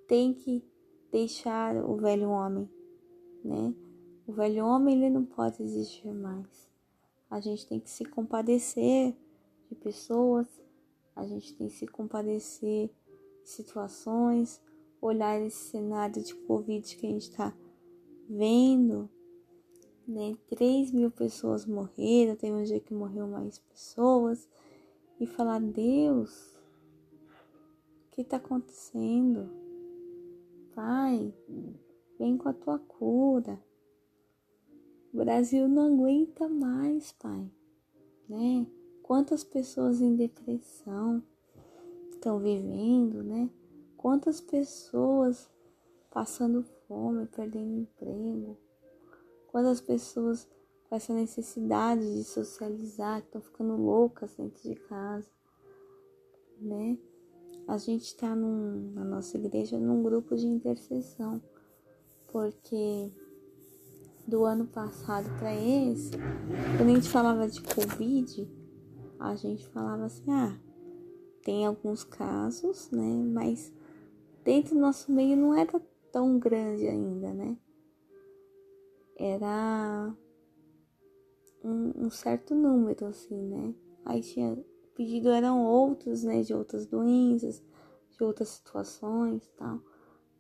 [0.09, 0.65] tem que
[1.11, 2.69] deixar o velho homem,
[3.45, 3.75] né?
[4.27, 6.69] O velho homem ele não pode existir mais.
[7.31, 9.15] A gente tem que se compadecer
[9.69, 10.47] de pessoas,
[11.15, 12.91] a gente tem que se compadecer
[13.43, 14.61] de situações,
[15.01, 17.55] olhar esse cenário de Covid que a gente está
[18.29, 19.09] vendo,
[20.07, 20.37] né?
[20.49, 24.49] 3 mil pessoas morreram, tem um dia que morreu mais pessoas,
[25.19, 26.57] e falar: Deus,
[28.07, 29.51] o que está acontecendo?
[30.75, 31.33] Pai,
[32.19, 33.63] vem com a tua cura.
[35.13, 37.49] O Brasil não aguenta mais, Pai,
[38.29, 38.67] né?
[39.03, 41.23] Quantas pessoas em depressão
[42.11, 43.49] estão vivendo, né?
[43.97, 45.49] Quantas pessoas
[46.11, 48.64] passando fome, perdendo emprego?
[49.55, 50.49] Quantas pessoas
[50.89, 55.31] com essa necessidade de socializar, que estão ficando loucas dentro de casa,
[56.59, 56.99] né?
[57.69, 61.41] A gente está na nossa igreja num grupo de intercessão,
[62.33, 63.13] porque
[64.27, 66.11] do ano passado para esse,
[66.77, 68.51] quando a gente falava de Covid,
[69.21, 70.59] a gente falava assim: ah,
[71.45, 73.23] tem alguns casos, né?
[73.33, 73.73] Mas
[74.43, 77.57] dentro do nosso meio não era tão grande ainda, né?
[79.17, 80.15] Era
[81.63, 83.75] um, um certo número, assim, né?
[84.05, 84.57] Aí tinha
[84.95, 86.43] pedido eram outros, né?
[86.43, 87.63] De outras doenças,
[88.11, 89.81] de outras situações tal.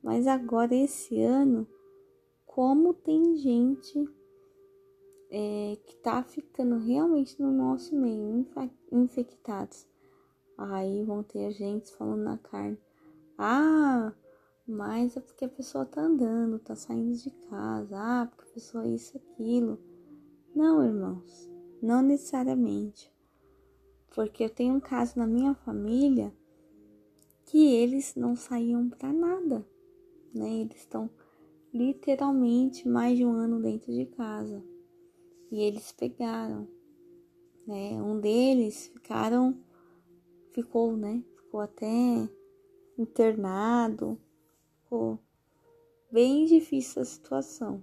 [0.02, 1.66] Mas agora, esse ano,
[2.44, 4.06] como tem gente
[5.30, 8.46] é, que tá ficando realmente no nosso meio,
[8.92, 9.86] infectados.
[10.56, 12.78] Aí vão ter gente falando na carne.
[13.36, 14.12] Ah,
[14.66, 17.96] mas é porque a pessoa tá andando, tá saindo de casa.
[17.96, 19.78] Ah, porque a pessoa é isso, aquilo.
[20.54, 21.50] Não, irmãos,
[21.82, 23.12] não necessariamente.
[24.14, 26.32] Porque eu tenho um caso na minha família
[27.46, 29.66] que eles não saíam para nada,
[30.32, 30.60] né?
[30.60, 31.10] Eles estão
[31.72, 34.64] literalmente mais de um ano dentro de casa.
[35.50, 36.68] E eles pegaram,
[37.66, 38.00] né?
[38.00, 39.58] Um deles ficaram
[40.52, 41.22] ficou, né?
[41.36, 42.28] Ficou até
[42.96, 44.18] internado.
[44.94, 45.18] Ficou
[46.08, 47.82] bem difícil a situação.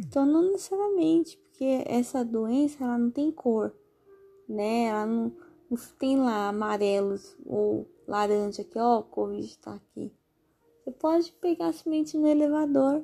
[0.00, 3.74] Então, não necessariamente, porque essa doença ela não tem cor,
[4.46, 4.84] né?
[4.84, 5.32] Ela não,
[5.70, 10.12] não tem lá amarelos ou laranja aqui, ó, o Covid tá aqui.
[10.84, 13.02] Você pode pegar semente no elevador,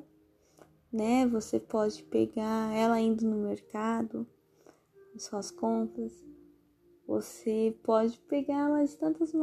[0.93, 1.25] né?
[1.25, 4.27] Você pode pegar ela indo no mercado,
[5.17, 6.23] suas compras.
[7.07, 9.33] Você pode pegar ela de tantas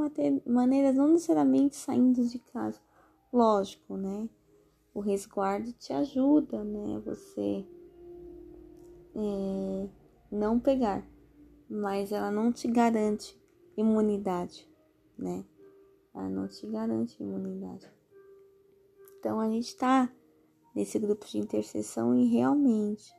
[0.46, 2.80] maneiras, não necessariamente saindo de casa.
[3.32, 4.28] Lógico, né?
[4.94, 7.00] O resguardo te ajuda, né?
[7.04, 7.66] Você
[9.14, 9.88] é,
[10.30, 11.06] não pegar,
[11.68, 13.38] mas ela não te garante
[13.76, 14.68] imunidade,
[15.16, 15.44] né?
[16.14, 17.90] Ela não te garante imunidade.
[19.18, 20.10] Então a gente tá
[20.74, 23.12] nesse grupo de intercessão e realmente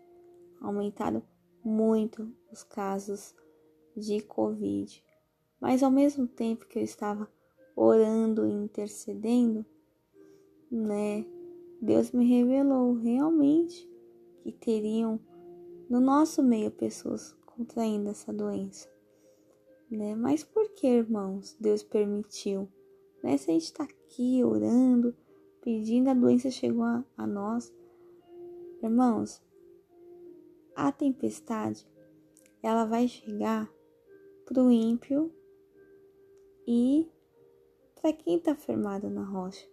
[0.61, 1.21] aumentaram
[1.63, 3.35] muito os casos
[3.95, 5.03] de Covid.
[5.59, 7.29] Mas ao mesmo tempo que eu estava
[7.75, 9.65] orando e intercedendo,
[10.71, 11.25] né,
[11.81, 13.89] Deus me revelou realmente
[14.43, 15.19] que teriam
[15.89, 18.89] no nosso meio pessoas contraindo essa doença,
[19.89, 20.15] né?
[20.15, 22.69] Mas por que, irmãos, Deus permitiu?
[23.23, 23.37] Né?
[23.37, 25.15] Se a gente está aqui orando,
[25.61, 27.73] pedindo, a doença chegou a, a nós.
[28.81, 29.41] Irmãos,
[30.75, 31.85] a tempestade,
[32.63, 33.69] ela vai chegar
[34.45, 35.33] para o ímpio
[36.65, 37.07] e
[37.99, 39.67] para quem está firmado na rocha.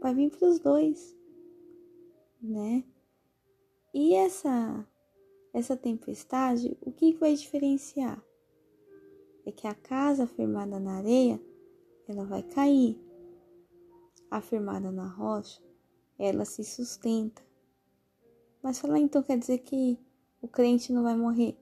[0.00, 1.16] Vai vir para os dois,
[2.40, 2.84] né?
[3.92, 4.86] E essa
[5.52, 8.22] essa tempestade, o que vai diferenciar?
[9.44, 11.40] É que a casa firmada na areia,
[12.06, 13.00] ela vai cair.
[14.30, 15.60] A firmada na rocha,
[16.18, 17.42] ela se sustenta.
[18.62, 19.98] Mas falar então quer dizer que
[20.42, 21.56] o crente não vai morrer?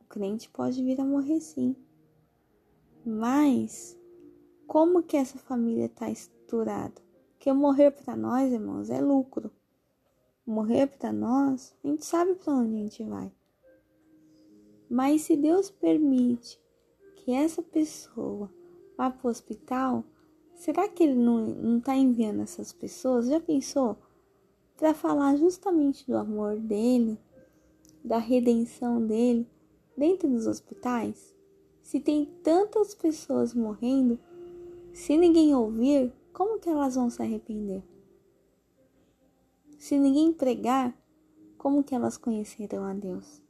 [0.00, 1.76] O crente pode vir a morrer sim.
[3.04, 3.98] Mas
[4.66, 7.05] como que essa família está estruturada?
[7.46, 9.52] Porque morrer para nós, irmãos, é lucro.
[10.44, 13.32] Morrer para nós, a gente sabe para onde a gente vai.
[14.90, 16.60] Mas se Deus permite
[17.14, 18.50] que essa pessoa
[18.98, 20.02] vá para o hospital,
[20.56, 23.28] será que Ele não está enviando essas pessoas?
[23.28, 23.96] Já pensou?
[24.76, 27.16] Para falar justamente do amor dele,
[28.02, 29.48] da redenção dele
[29.96, 31.32] dentro dos hospitais?
[31.80, 34.18] Se tem tantas pessoas morrendo,
[34.92, 37.82] se ninguém ouvir, como que elas vão se arrepender?
[39.78, 40.94] Se ninguém pregar,
[41.56, 43.40] como que elas conhecerão a Deus?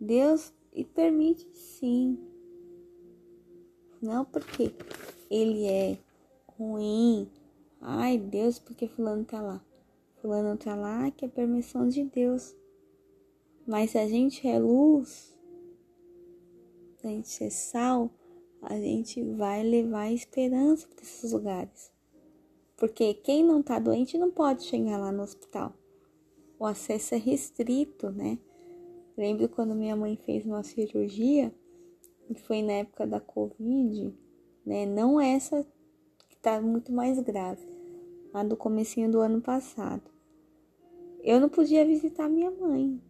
[0.00, 2.18] Deus e permite sim.
[4.00, 4.74] Não porque
[5.28, 5.98] ele é
[6.56, 7.30] ruim.
[7.78, 9.62] Ai, Deus, porque fulano tá lá.
[10.22, 12.56] Fulano tá lá que é permissão de Deus.
[13.66, 15.38] Mas se a gente é luz,
[17.04, 18.10] a gente ser sal,
[18.62, 21.90] a gente vai levar esperança para esses lugares.
[22.76, 25.72] Porque quem não está doente não pode chegar lá no hospital.
[26.58, 28.38] O acesso é restrito, né?
[29.16, 31.52] Lembro quando minha mãe fez uma cirurgia,
[32.26, 34.14] que foi na época da Covid,
[34.64, 34.86] né?
[34.86, 35.66] Não essa
[36.28, 37.68] que tá muito mais grave,
[38.32, 40.10] a do comecinho do ano passado.
[41.20, 43.00] Eu não podia visitar minha mãe.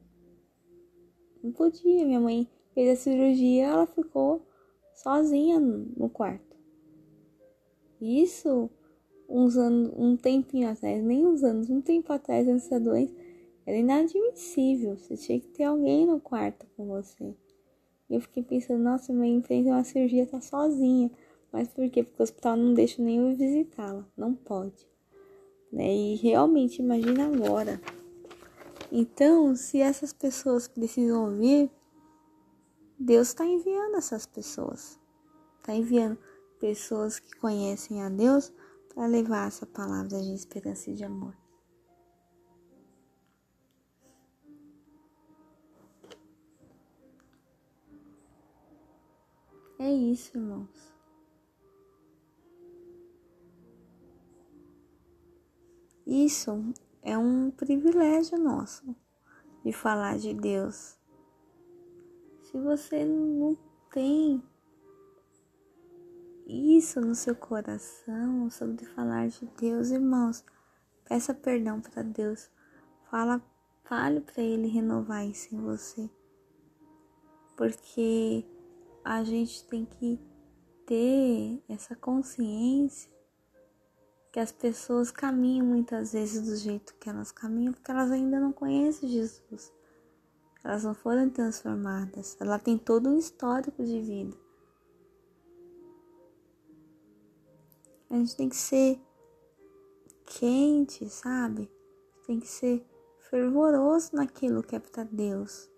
[1.42, 4.46] Não podia, minha mãe fez a cirurgia, ela ficou
[4.94, 6.56] sozinha no quarto.
[8.00, 8.70] Isso
[9.28, 13.14] uns anos, um tempinho atrás, nem uns anos, um tempo atrás da doença,
[13.64, 14.96] era inadmissível.
[14.96, 17.34] Você tinha que ter alguém no quarto com você.
[18.10, 21.10] Eu fiquei pensando, nossa, mãe fez uma cirurgia, tá sozinha.
[21.50, 22.02] Mas por quê?
[22.02, 24.06] Porque o hospital não deixa nem eu visitá-la.
[24.16, 24.86] Não pode.
[25.72, 25.94] Né?
[25.94, 27.80] E realmente, imagina agora.
[28.90, 31.70] Então, se essas pessoas precisam ouvir,
[33.04, 34.96] Deus está enviando essas pessoas,
[35.58, 36.16] está enviando
[36.60, 38.52] pessoas que conhecem a Deus
[38.94, 41.36] para levar essa palavra de esperança e de amor.
[49.80, 50.94] É isso, irmãos.
[56.06, 56.72] Isso
[57.02, 58.94] é um privilégio nosso
[59.64, 61.01] de falar de Deus
[62.52, 63.56] se você não
[63.90, 64.42] tem
[66.46, 70.44] isso no seu coração sobre falar de Deus, irmãos,
[71.08, 72.50] peça perdão para Deus.
[73.10, 73.42] Fala,
[73.84, 76.10] fale para ele renovar isso em você.
[77.56, 78.44] Porque
[79.02, 80.20] a gente tem que
[80.84, 83.10] ter essa consciência
[84.30, 88.52] que as pessoas caminham muitas vezes do jeito que elas caminham porque elas ainda não
[88.52, 89.72] conhecem Jesus.
[90.64, 92.36] Elas não foram transformadas.
[92.40, 94.36] Ela tem todo um histórico de vida.
[98.08, 99.00] A gente tem que ser
[100.26, 101.70] quente, sabe?
[102.26, 102.86] Tem que ser
[103.30, 105.70] fervoroso naquilo que é para Deus.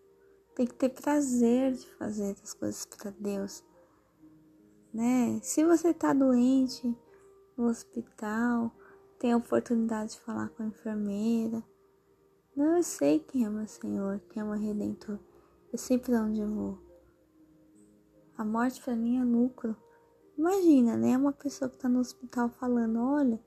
[0.54, 3.64] Tem que ter prazer de fazer as coisas para Deus.
[4.92, 5.40] Né?
[5.42, 6.96] Se você tá doente
[7.56, 8.70] no hospital,
[9.18, 11.62] tem a oportunidade de falar com a enfermeira,
[12.56, 15.18] não, eu sei quem é meu Senhor, quem é meu Redentor.
[15.72, 16.78] Eu sei para onde eu vou.
[18.36, 19.76] A morte para mim é lucro.
[20.38, 21.16] Imagina, né?
[21.16, 23.40] Uma pessoa que tá no hospital falando: Olha,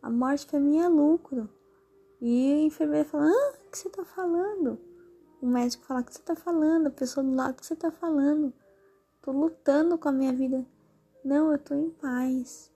[0.00, 1.50] a morte para mim é lucro.
[2.20, 4.78] E a enfermeira fala: Ah, o que você tá falando?
[5.42, 6.86] O médico fala: O que você tá falando?
[6.86, 8.54] A pessoa do lado: O que você tá falando?
[9.20, 10.66] Tô lutando com a minha vida.
[11.22, 12.72] Não, eu tô em paz.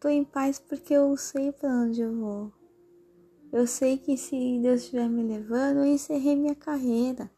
[0.00, 2.61] Tô em paz porque eu sei para onde eu vou.
[3.52, 7.30] Eu sei que se Deus estiver me levando, eu encerrei minha carreira.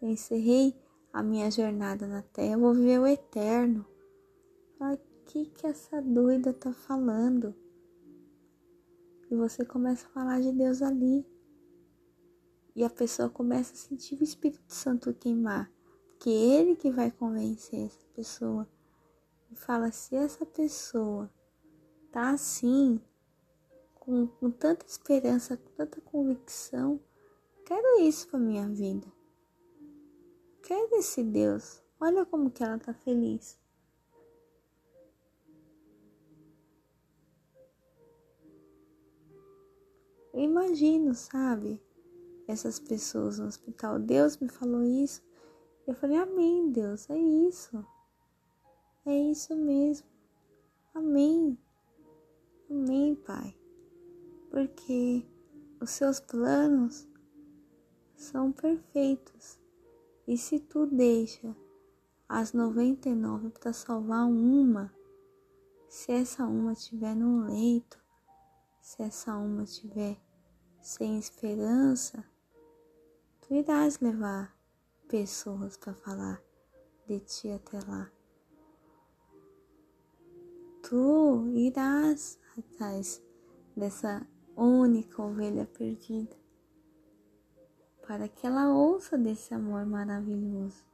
[0.00, 0.74] Eu encerrei
[1.12, 3.84] a minha jornada na terra, eu vou viver o eterno.
[4.80, 7.54] O que que essa doida tá falando?
[9.30, 11.24] e você começa a falar de Deus ali.
[12.74, 15.70] E a pessoa começa a sentir o Espírito Santo queimar,
[16.18, 18.68] que é ele que vai convencer essa pessoa.
[19.50, 21.30] E fala: se essa pessoa
[22.10, 23.00] tá assim,
[24.10, 27.00] com, com tanta esperança, com tanta convicção,
[27.64, 29.06] quero isso para minha vida.
[30.64, 31.80] Quero esse Deus.
[32.00, 33.56] Olha como que ela tá feliz.
[40.34, 41.80] Eu imagino, sabe?
[42.48, 44.00] Essas pessoas no hospital.
[44.00, 45.22] Deus me falou isso.
[45.86, 47.84] Eu falei, Amém, Deus, é isso.
[49.06, 50.08] É isso mesmo.
[50.94, 51.56] Amém.
[52.68, 53.59] Amém, Pai.
[54.50, 55.24] Porque
[55.80, 57.08] os seus planos
[58.16, 59.58] são perfeitos.
[60.26, 61.56] E se tu deixa
[62.28, 64.94] as 99 para salvar uma,
[65.88, 67.98] se essa uma estiver no leito,
[68.80, 70.20] se essa uma estiver
[70.80, 72.24] sem esperança,
[73.40, 74.56] tu irás levar
[75.08, 76.40] pessoas para falar
[77.06, 78.10] de ti até lá.
[80.82, 83.22] Tu irás atrás
[83.76, 84.26] dessa
[84.56, 86.36] única ovelha perdida
[88.06, 90.84] para que ela ouça desse amor maravilhoso.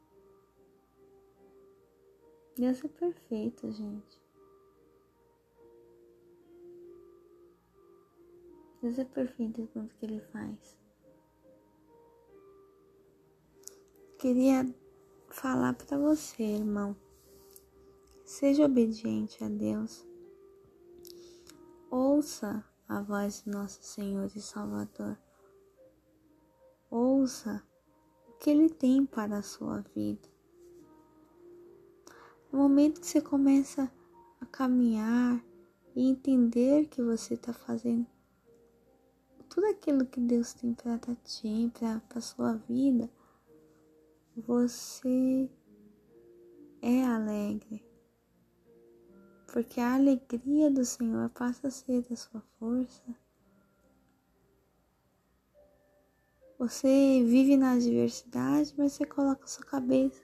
[2.57, 4.21] Deus é perfeito, gente.
[8.83, 10.79] Deus é perfeito em tudo que Ele faz.
[14.19, 14.75] Queria
[15.29, 16.97] falar para você, irmão.
[18.25, 20.07] Seja obediente a Deus.
[21.91, 25.19] Ouça a voz do nosso Senhor e Salvador.
[26.91, 27.63] Ouça
[28.29, 30.29] o que Ele tem para a sua vida.
[32.53, 33.91] No momento que você começa
[34.41, 35.45] a caminhar
[35.95, 38.07] e entender que você está fazendo
[39.57, 43.09] tudo aquilo que Deus tem para ti, para a sua vida,
[44.37, 45.51] você
[46.83, 47.86] é alegre.
[49.47, 53.03] Porque a alegria do Senhor passa a ser da sua força.
[56.59, 60.23] Você vive na adversidade, mas você coloca sua cabeça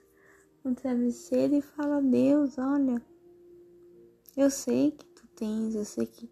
[0.63, 3.01] no travesseiro e fala: Deus, olha,
[4.35, 6.29] eu sei que tu tens, eu sei que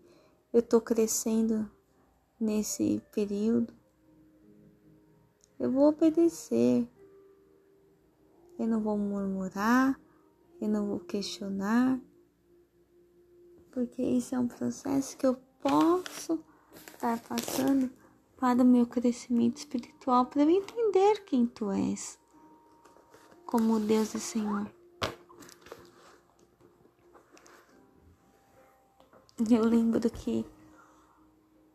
[0.51, 1.69] eu tô crescendo
[2.39, 3.73] nesse período.
[5.59, 6.87] Eu vou obedecer.
[8.57, 9.99] Eu não vou murmurar,
[10.59, 11.99] eu não vou questionar,
[13.71, 16.39] porque isso é um processo que eu posso
[16.93, 17.89] estar passando
[18.37, 22.19] para o meu crescimento espiritual, para eu entender quem tu és,
[23.45, 24.71] como Deus e Senhor.
[29.49, 30.45] Eu lembro que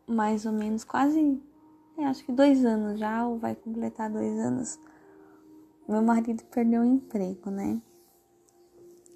[0.07, 1.41] mais ou menos quase,
[1.97, 4.79] é, acho que dois anos já, ou vai completar dois anos,
[5.87, 7.81] meu marido perdeu o emprego, né?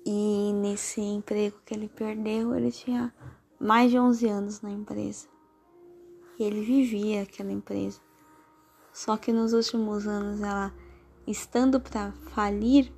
[0.05, 3.13] E nesse emprego que ele perdeu, ele tinha
[3.59, 5.31] mais de 11 anos na empresa
[6.43, 7.99] ele vivia aquela empresa.
[8.91, 10.73] Só que nos últimos anos, ela
[11.25, 12.91] estando para falir,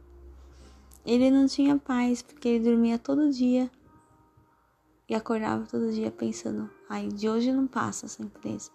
[1.06, 3.70] ele não tinha paz, porque ele dormia todo dia
[5.08, 8.72] e acordava todo dia pensando: ai, de hoje não passa essa empresa,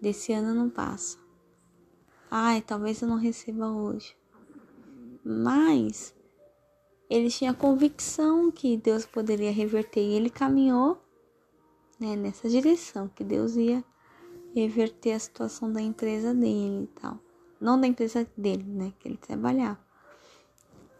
[0.00, 1.18] desse ano não passa.
[2.30, 4.16] Ai, talvez eu não receba hoje.
[5.24, 6.14] Mas
[7.10, 10.96] ele tinha convicção que Deus poderia reverter e ele caminhou
[11.98, 13.84] né, nessa direção, que Deus ia
[14.54, 17.18] reverter a situação da empresa dele e tal.
[17.60, 19.78] Não da empresa dele, né, que ele trabalhava.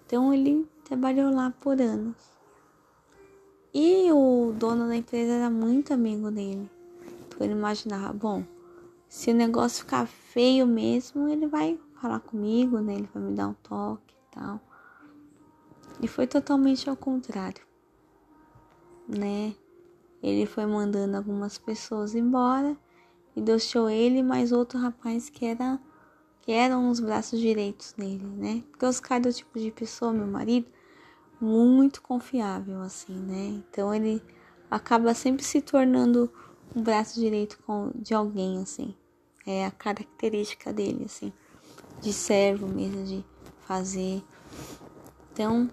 [0.04, 2.16] Então ele trabalhou lá por anos.
[3.72, 6.68] E o dono da empresa era muito amigo dele.
[7.28, 8.44] Então ele imaginava, bom,
[9.08, 12.94] se o negócio ficar feio mesmo, ele vai falar comigo, né?
[12.94, 14.60] Ele vai me dar um toque e tal.
[16.02, 17.62] E foi totalmente ao contrário,
[19.06, 19.54] né?
[20.22, 22.76] Ele foi mandando algumas pessoas embora
[23.36, 25.78] e deixou ele mais outro rapaz que era
[26.42, 28.64] que eram os braços direitos dele, né?
[28.70, 30.66] Porque Oscar é o tipo de pessoa, meu marido,
[31.40, 33.62] muito confiável assim, né?
[33.70, 34.22] Então ele
[34.70, 36.32] acaba sempre se tornando
[36.74, 37.58] um braço direito
[37.94, 38.94] de alguém assim.
[39.46, 41.32] É a característica dele assim,
[42.00, 43.24] de servo mesmo de
[43.60, 44.22] fazer.
[45.32, 45.70] Então,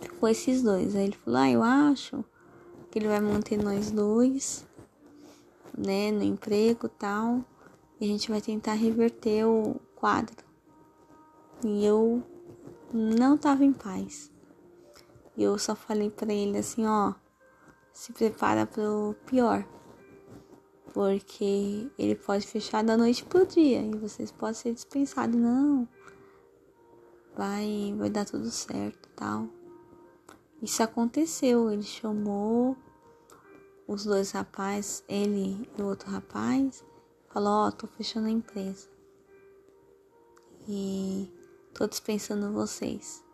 [0.00, 0.94] ficou esses dois.
[0.96, 2.24] Aí ele falou: "Ah, eu acho
[2.90, 4.66] que ele vai manter nós dois,
[5.76, 7.44] né, no emprego tal,
[8.00, 10.44] e a gente vai tentar reverter o quadro.
[11.64, 12.22] E eu
[12.92, 14.30] não tava em paz.
[15.36, 17.14] E eu só falei para ele assim, ó,
[17.92, 19.64] se prepara pro pior.
[20.92, 25.36] Porque ele pode fechar da noite pro dia e vocês podem ser dispensados.
[25.36, 25.86] Não,
[27.36, 29.48] vai, vai dar tudo certo tal.
[30.62, 32.76] Isso aconteceu, ele chamou
[33.88, 36.84] os dois rapazes, ele e o outro rapaz,
[37.28, 38.88] falou, ó, oh, tô fechando a empresa.
[40.68, 41.28] E
[41.74, 43.24] tô dispensando vocês.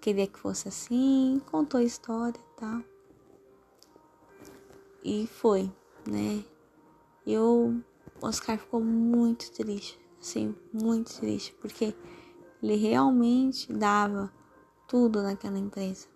[0.00, 2.82] Queria que fosse assim, contou a história e tal.
[5.04, 5.70] E foi,
[6.06, 6.44] né?
[7.26, 7.80] Eu,
[8.20, 11.94] Oscar ficou muito triste, assim, muito triste, porque
[12.62, 14.32] ele realmente dava
[14.86, 16.08] tudo naquela empresa,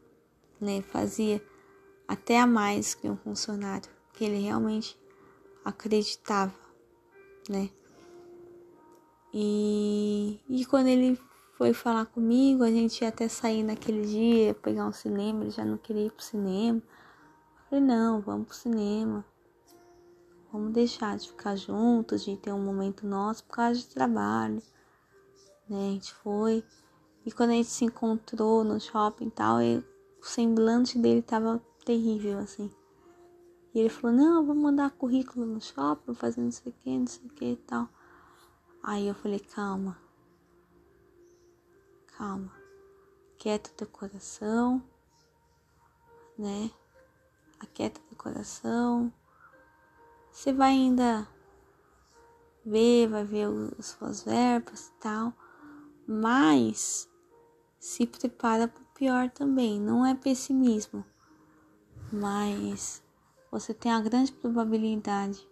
[0.65, 0.83] né?
[0.83, 1.41] Fazia
[2.09, 4.99] até a mais que um funcionário, que ele realmente
[5.65, 6.55] acreditava,
[7.49, 7.71] né?
[9.33, 11.19] E, e quando ele
[11.57, 15.65] foi falar comigo, a gente ia até sair naquele dia, pegar um cinema, ele já
[15.65, 16.79] não queria ir pro cinema.
[16.79, 19.25] Eu falei, não, vamos pro cinema.
[20.53, 24.63] Vamos deixar de ficar juntos, de ter um momento nosso por causa de trabalho.
[25.69, 25.89] Né?
[25.89, 26.65] A gente foi.
[27.27, 29.59] E quando a gente se encontrou no shopping e tal,
[30.25, 32.71] o semblante dele tava terrível, assim.
[33.75, 37.07] E ele falou, não, vou mandar currículo no shopping, fazer não sei o que, não
[37.07, 37.87] sei o que e tal.
[38.83, 39.99] Aí eu falei, calma.
[42.17, 42.51] Calma.
[43.37, 44.83] Quieta teu coração,
[46.39, 46.71] né?
[47.61, 49.13] Aquieta teu coração.
[50.33, 51.29] Você vai ainda
[52.65, 53.47] ver, vai ver
[53.79, 55.35] as suas verbas e tal.
[56.07, 57.11] Mas
[57.79, 59.81] se prepara para o pior também.
[59.81, 61.05] Não é pessimismo
[62.15, 63.03] mas
[63.51, 65.47] você tem a grande probabilidade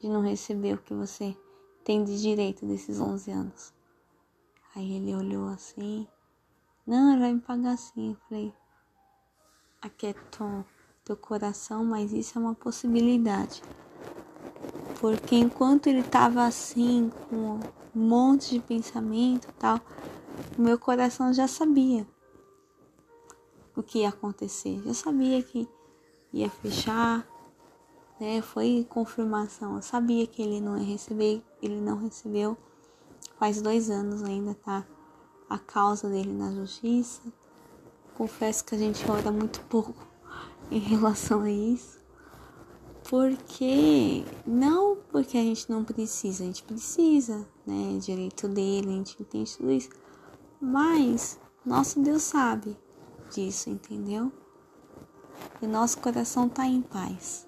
[0.00, 1.36] de não receber o que você
[1.84, 3.74] tem de direito desses 11 anos.
[4.74, 6.06] Aí ele olhou assim,
[6.86, 8.10] não, ele vai me pagar assim.
[8.10, 8.54] Eu falei,
[9.80, 10.64] aquietou
[11.04, 13.62] teu coração, mas isso é uma possibilidade.
[15.00, 17.60] Porque enquanto ele estava assim, com
[17.94, 19.80] um monte de pensamento e tal,
[20.58, 22.06] meu coração já sabia
[23.76, 24.82] o que ia acontecer.
[24.84, 25.68] Já sabia que
[26.32, 27.28] ia fechar,
[28.18, 28.40] né?
[28.40, 29.76] Foi confirmação.
[29.76, 32.56] Eu sabia que ele não ia receber, ele não recebeu.
[33.38, 34.84] Faz dois anos ainda tá
[35.48, 37.20] a causa dele na justiça.
[38.14, 39.94] Confesso que a gente ora muito pouco
[40.70, 41.96] em relação a isso.
[43.08, 47.98] Porque não porque a gente não precisa, a gente precisa, né?
[48.00, 49.90] Direito dele, a gente entende tudo isso.
[50.60, 52.76] Mas nosso Deus sabe
[53.30, 54.32] disso, entendeu?
[55.60, 57.46] e nosso coração está em paz.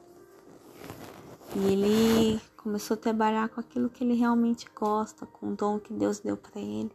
[1.55, 5.93] E ele começou a trabalhar com aquilo que ele realmente gosta, com o dom que
[5.93, 6.93] Deus deu para ele,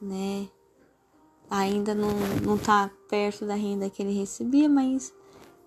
[0.00, 0.48] né?
[1.48, 2.10] Ainda não,
[2.44, 5.12] não tá perto da renda que ele recebia, mas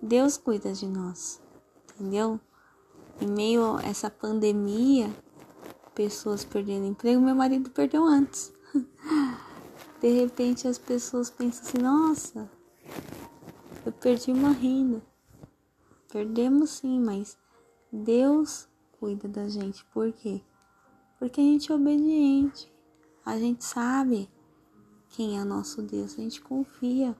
[0.00, 1.40] Deus cuida de nós,
[1.84, 2.40] entendeu?
[3.20, 5.10] Em meio a essa pandemia,
[5.94, 8.52] pessoas perdendo emprego, meu marido perdeu antes.
[10.04, 12.50] De repente as pessoas pensam assim, nossa,
[13.86, 15.00] eu perdi uma renda.
[16.12, 17.38] Perdemos sim, mas
[17.90, 18.68] Deus
[19.00, 19.82] cuida da gente.
[19.94, 20.42] Por quê?
[21.18, 22.70] Porque a gente é obediente.
[23.24, 24.30] A gente sabe
[25.08, 26.12] quem é nosso Deus.
[26.12, 27.16] A gente confia.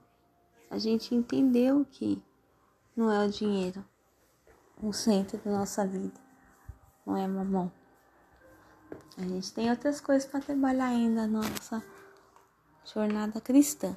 [0.69, 2.21] A gente entendeu que
[2.95, 3.83] não é o dinheiro
[4.79, 6.21] o centro da nossa vida.
[7.03, 7.71] Não é mamão.
[9.17, 11.83] A gente tem outras coisas para trabalhar ainda na nossa
[12.85, 13.95] jornada cristã.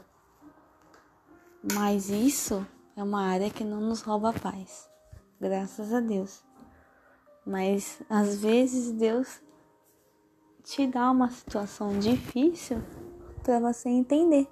[1.74, 2.66] Mas isso
[2.96, 4.88] é uma área que não nos rouba a paz,
[5.40, 6.42] graças a Deus.
[7.44, 9.42] Mas às vezes Deus
[10.62, 12.78] te dá uma situação difícil
[13.42, 14.48] para você entender,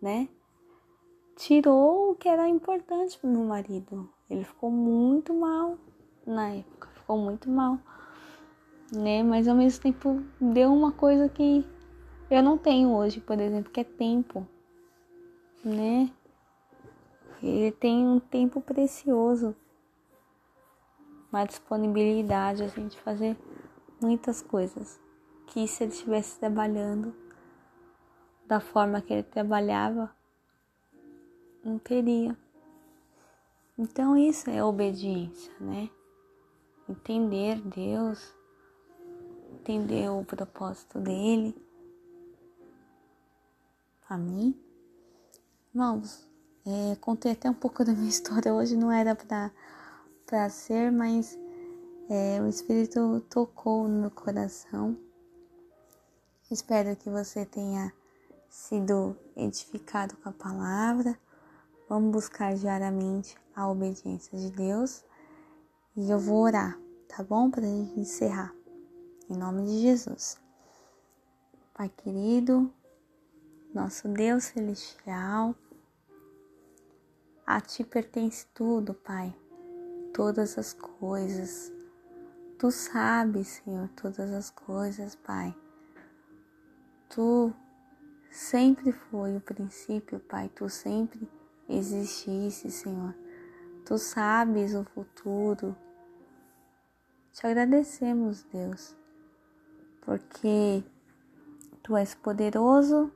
[0.00, 0.28] né?
[1.36, 4.08] Tirou o que era importante para meu marido.
[4.30, 5.76] Ele ficou muito mal
[6.26, 7.78] na época, ficou muito mal,
[8.92, 9.22] né?
[9.22, 11.66] Mas ao mesmo tempo deu uma coisa que
[12.34, 14.46] eu não tenho hoje, por exemplo, que é tempo
[15.64, 16.10] né?
[17.42, 19.56] Ele tem um tempo precioso,
[21.32, 23.36] uma disponibilidade a gente fazer
[24.00, 25.00] muitas coisas
[25.46, 27.14] que se ele estivesse trabalhando
[28.46, 30.14] da forma que ele trabalhava,
[31.64, 32.36] não teria.
[33.76, 35.90] Então isso é obediência, né?
[36.88, 38.34] Entender Deus,
[39.52, 41.54] entender o propósito dele.
[44.08, 44.54] Amém?
[45.72, 46.28] Irmãos,
[46.66, 51.38] é, contei até um pouco da minha história hoje, não era para ser, mas
[52.10, 54.94] é, o Espírito tocou no meu coração.
[56.50, 57.90] Espero que você tenha
[58.50, 61.18] sido edificado com a palavra.
[61.88, 65.02] Vamos buscar diariamente a obediência de Deus
[65.96, 66.78] e eu vou orar,
[67.08, 67.50] tá bom?
[67.50, 68.54] Para a gente encerrar.
[69.30, 70.38] Em nome de Jesus.
[71.72, 72.70] Pai querido,
[73.74, 75.54] nosso Deus celestial,
[77.44, 79.34] a ti pertence tudo, Pai,
[80.14, 81.72] todas as coisas.
[82.58, 85.54] Tu sabes, Senhor, todas as coisas, Pai.
[87.10, 87.52] Tu
[88.30, 90.48] sempre foi o princípio, Pai.
[90.48, 91.28] Tu sempre
[91.68, 93.14] existisse, Senhor.
[93.84, 95.76] Tu sabes o futuro.
[97.32, 98.96] Te agradecemos, Deus,
[100.02, 100.84] porque
[101.84, 103.12] Tu és poderoso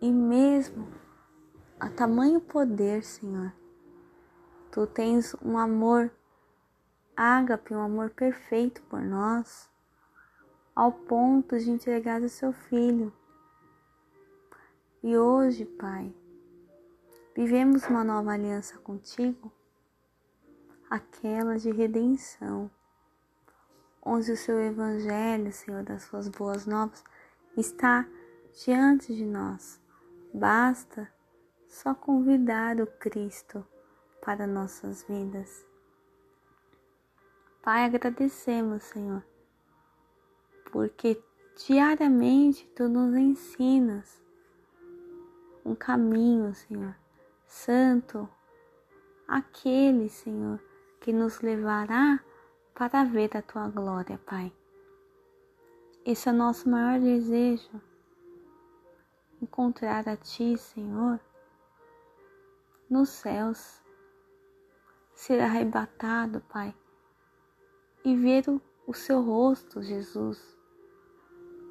[0.00, 0.88] e mesmo
[1.78, 3.52] a tamanho poder, Senhor.
[4.70, 6.10] Tu tens um amor
[7.16, 9.70] ágape, um amor perfeito por nós,
[10.74, 13.12] ao ponto de entregar o seu filho.
[15.02, 16.14] E hoje, Pai,
[17.34, 19.50] vivemos uma nova aliança contigo,
[20.90, 22.70] aquela de redenção,
[24.02, 27.02] onde o seu evangelho, Senhor, das suas boas novas,
[27.56, 28.06] está
[28.64, 29.80] diante de nós.
[30.38, 31.10] Basta
[31.66, 33.66] só convidar o Cristo
[34.22, 35.66] para nossas vidas.
[37.62, 39.24] Pai, agradecemos, Senhor,
[40.70, 41.18] porque
[41.66, 44.22] diariamente tu nos ensinas
[45.64, 46.94] um caminho, Senhor,
[47.46, 48.28] santo,
[49.26, 50.62] aquele, Senhor,
[51.00, 52.22] que nos levará
[52.74, 54.52] para ver a tua glória, Pai.
[56.04, 57.80] Esse é o nosso maior desejo,
[59.40, 61.20] encontrar a Ti, Senhor,
[62.88, 63.82] nos céus,
[65.14, 66.74] ser arrebatado, Pai,
[68.04, 70.56] e ver o, o Seu rosto, Jesus,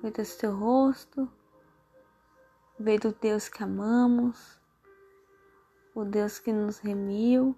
[0.01, 1.31] ver o Seu rosto,
[2.77, 4.59] ver o Deus que amamos,
[5.93, 7.55] o Deus que nos remiu,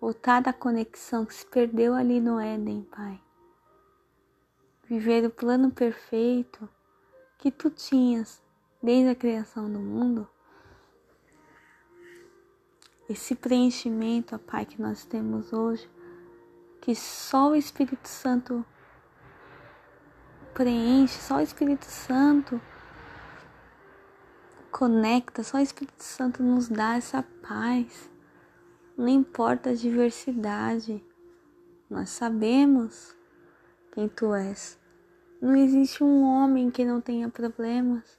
[0.00, 3.20] voltar da conexão que se perdeu ali no Éden, Pai.
[4.84, 6.66] Viver o plano perfeito
[7.38, 8.42] que tu tinhas
[8.82, 10.28] desde a criação do mundo,
[13.08, 15.88] esse preenchimento, ó Pai, que nós temos hoje,
[16.80, 18.64] que só o Espírito Santo
[20.52, 22.60] preenche, só o Espírito Santo
[24.70, 28.10] conecta, só o Espírito Santo nos dá essa paz.
[28.96, 31.02] Não importa a diversidade,
[31.88, 33.16] nós sabemos
[33.92, 34.77] quem tu és.
[35.40, 38.18] Não existe um homem que não tenha problemas,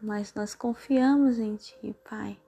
[0.00, 2.38] mas nós confiamos em ti, Pai.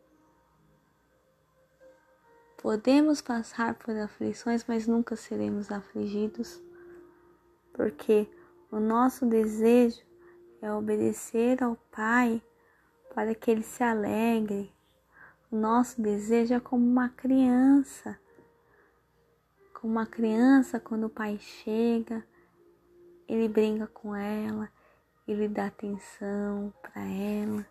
[2.57, 6.63] Podemos passar por aflições, mas nunca seremos afligidos,
[7.73, 8.29] porque
[8.71, 10.03] o nosso desejo
[10.61, 12.43] é obedecer ao Pai
[13.15, 14.73] para que ele se alegre.
[15.51, 18.19] O nosso desejo é como uma criança
[19.83, 22.25] como uma criança, quando o pai chega,
[23.33, 24.71] ele brinca com ela,
[25.27, 27.67] ele dá atenção para ela.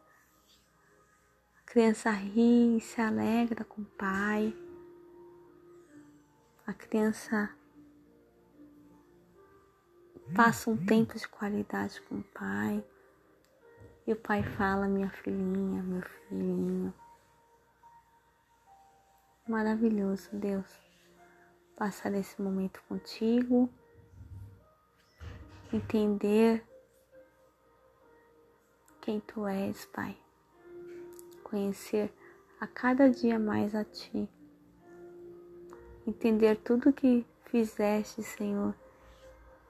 [1.60, 4.58] A criança ri se alegra com o pai.
[6.66, 7.56] A criança
[10.36, 12.84] passa um tempo de qualidade com o pai.
[14.08, 16.92] E o pai fala, minha filhinha, meu filhinho.
[19.48, 20.92] Maravilhoso, Deus
[21.76, 23.68] passar esse momento contigo,
[25.74, 26.64] entender
[29.00, 30.18] quem tu és, Pai,
[31.44, 32.12] conhecer
[32.60, 34.30] a cada dia mais a Ti,
[36.06, 38.76] entender tudo que fizeste, Senhor,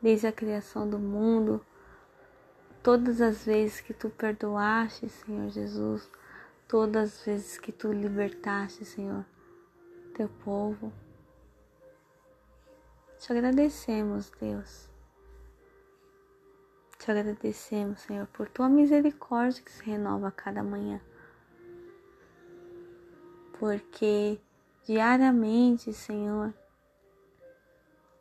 [0.01, 1.63] desde a criação do mundo,
[2.83, 6.09] todas as vezes que tu perdoaste, Senhor Jesus,
[6.67, 9.25] todas as vezes que tu libertaste, Senhor,
[10.15, 10.91] teu povo.
[13.19, 14.90] Te agradecemos, Deus.
[17.01, 21.01] Te agradecemos, Senhor, por tua misericórdia que se renova a cada manhã.
[23.57, 24.39] Porque
[24.85, 26.53] diariamente, Senhor,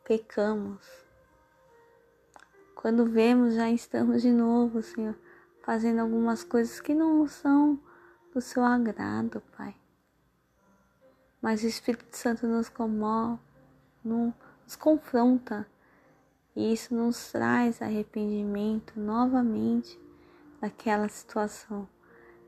[0.03, 0.83] pecamos.
[2.73, 5.15] Quando vemos, já estamos de novo, Senhor,
[5.61, 7.79] fazendo algumas coisas que não são
[8.33, 9.75] do seu agrado, Pai.
[11.39, 13.39] Mas o Espírito Santo nos comove,
[14.03, 15.67] nos confronta
[16.55, 19.99] e isso nos traz arrependimento novamente
[20.59, 21.87] daquela situação.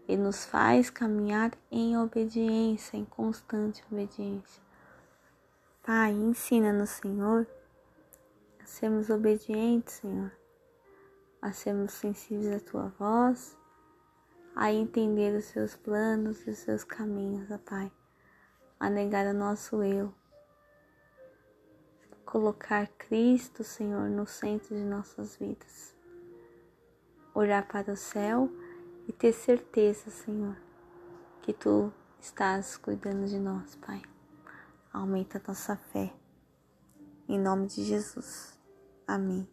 [0.06, 4.62] E nos faz caminhar em obediência, em constante obediência.
[5.82, 7.48] Pai, ensina-nos, Senhor,
[8.62, 10.32] a sermos obedientes, Senhor,
[11.42, 13.58] a sermos sensíveis à Tua voz,
[14.56, 17.92] a entender os Seus planos e os Seus caminhos, ó Pai,
[18.80, 20.14] a negar o nosso eu,
[22.34, 25.96] colocar Cristo, Senhor, no centro de nossas vidas,
[27.32, 28.50] olhar para o céu
[29.08, 30.58] e ter certeza, Senhor,
[31.44, 34.02] que Tu estás cuidando de nós, Pai.
[34.92, 36.12] Aumenta a nossa fé.
[37.30, 38.60] Em nome de Jesus.
[39.06, 39.53] Amém.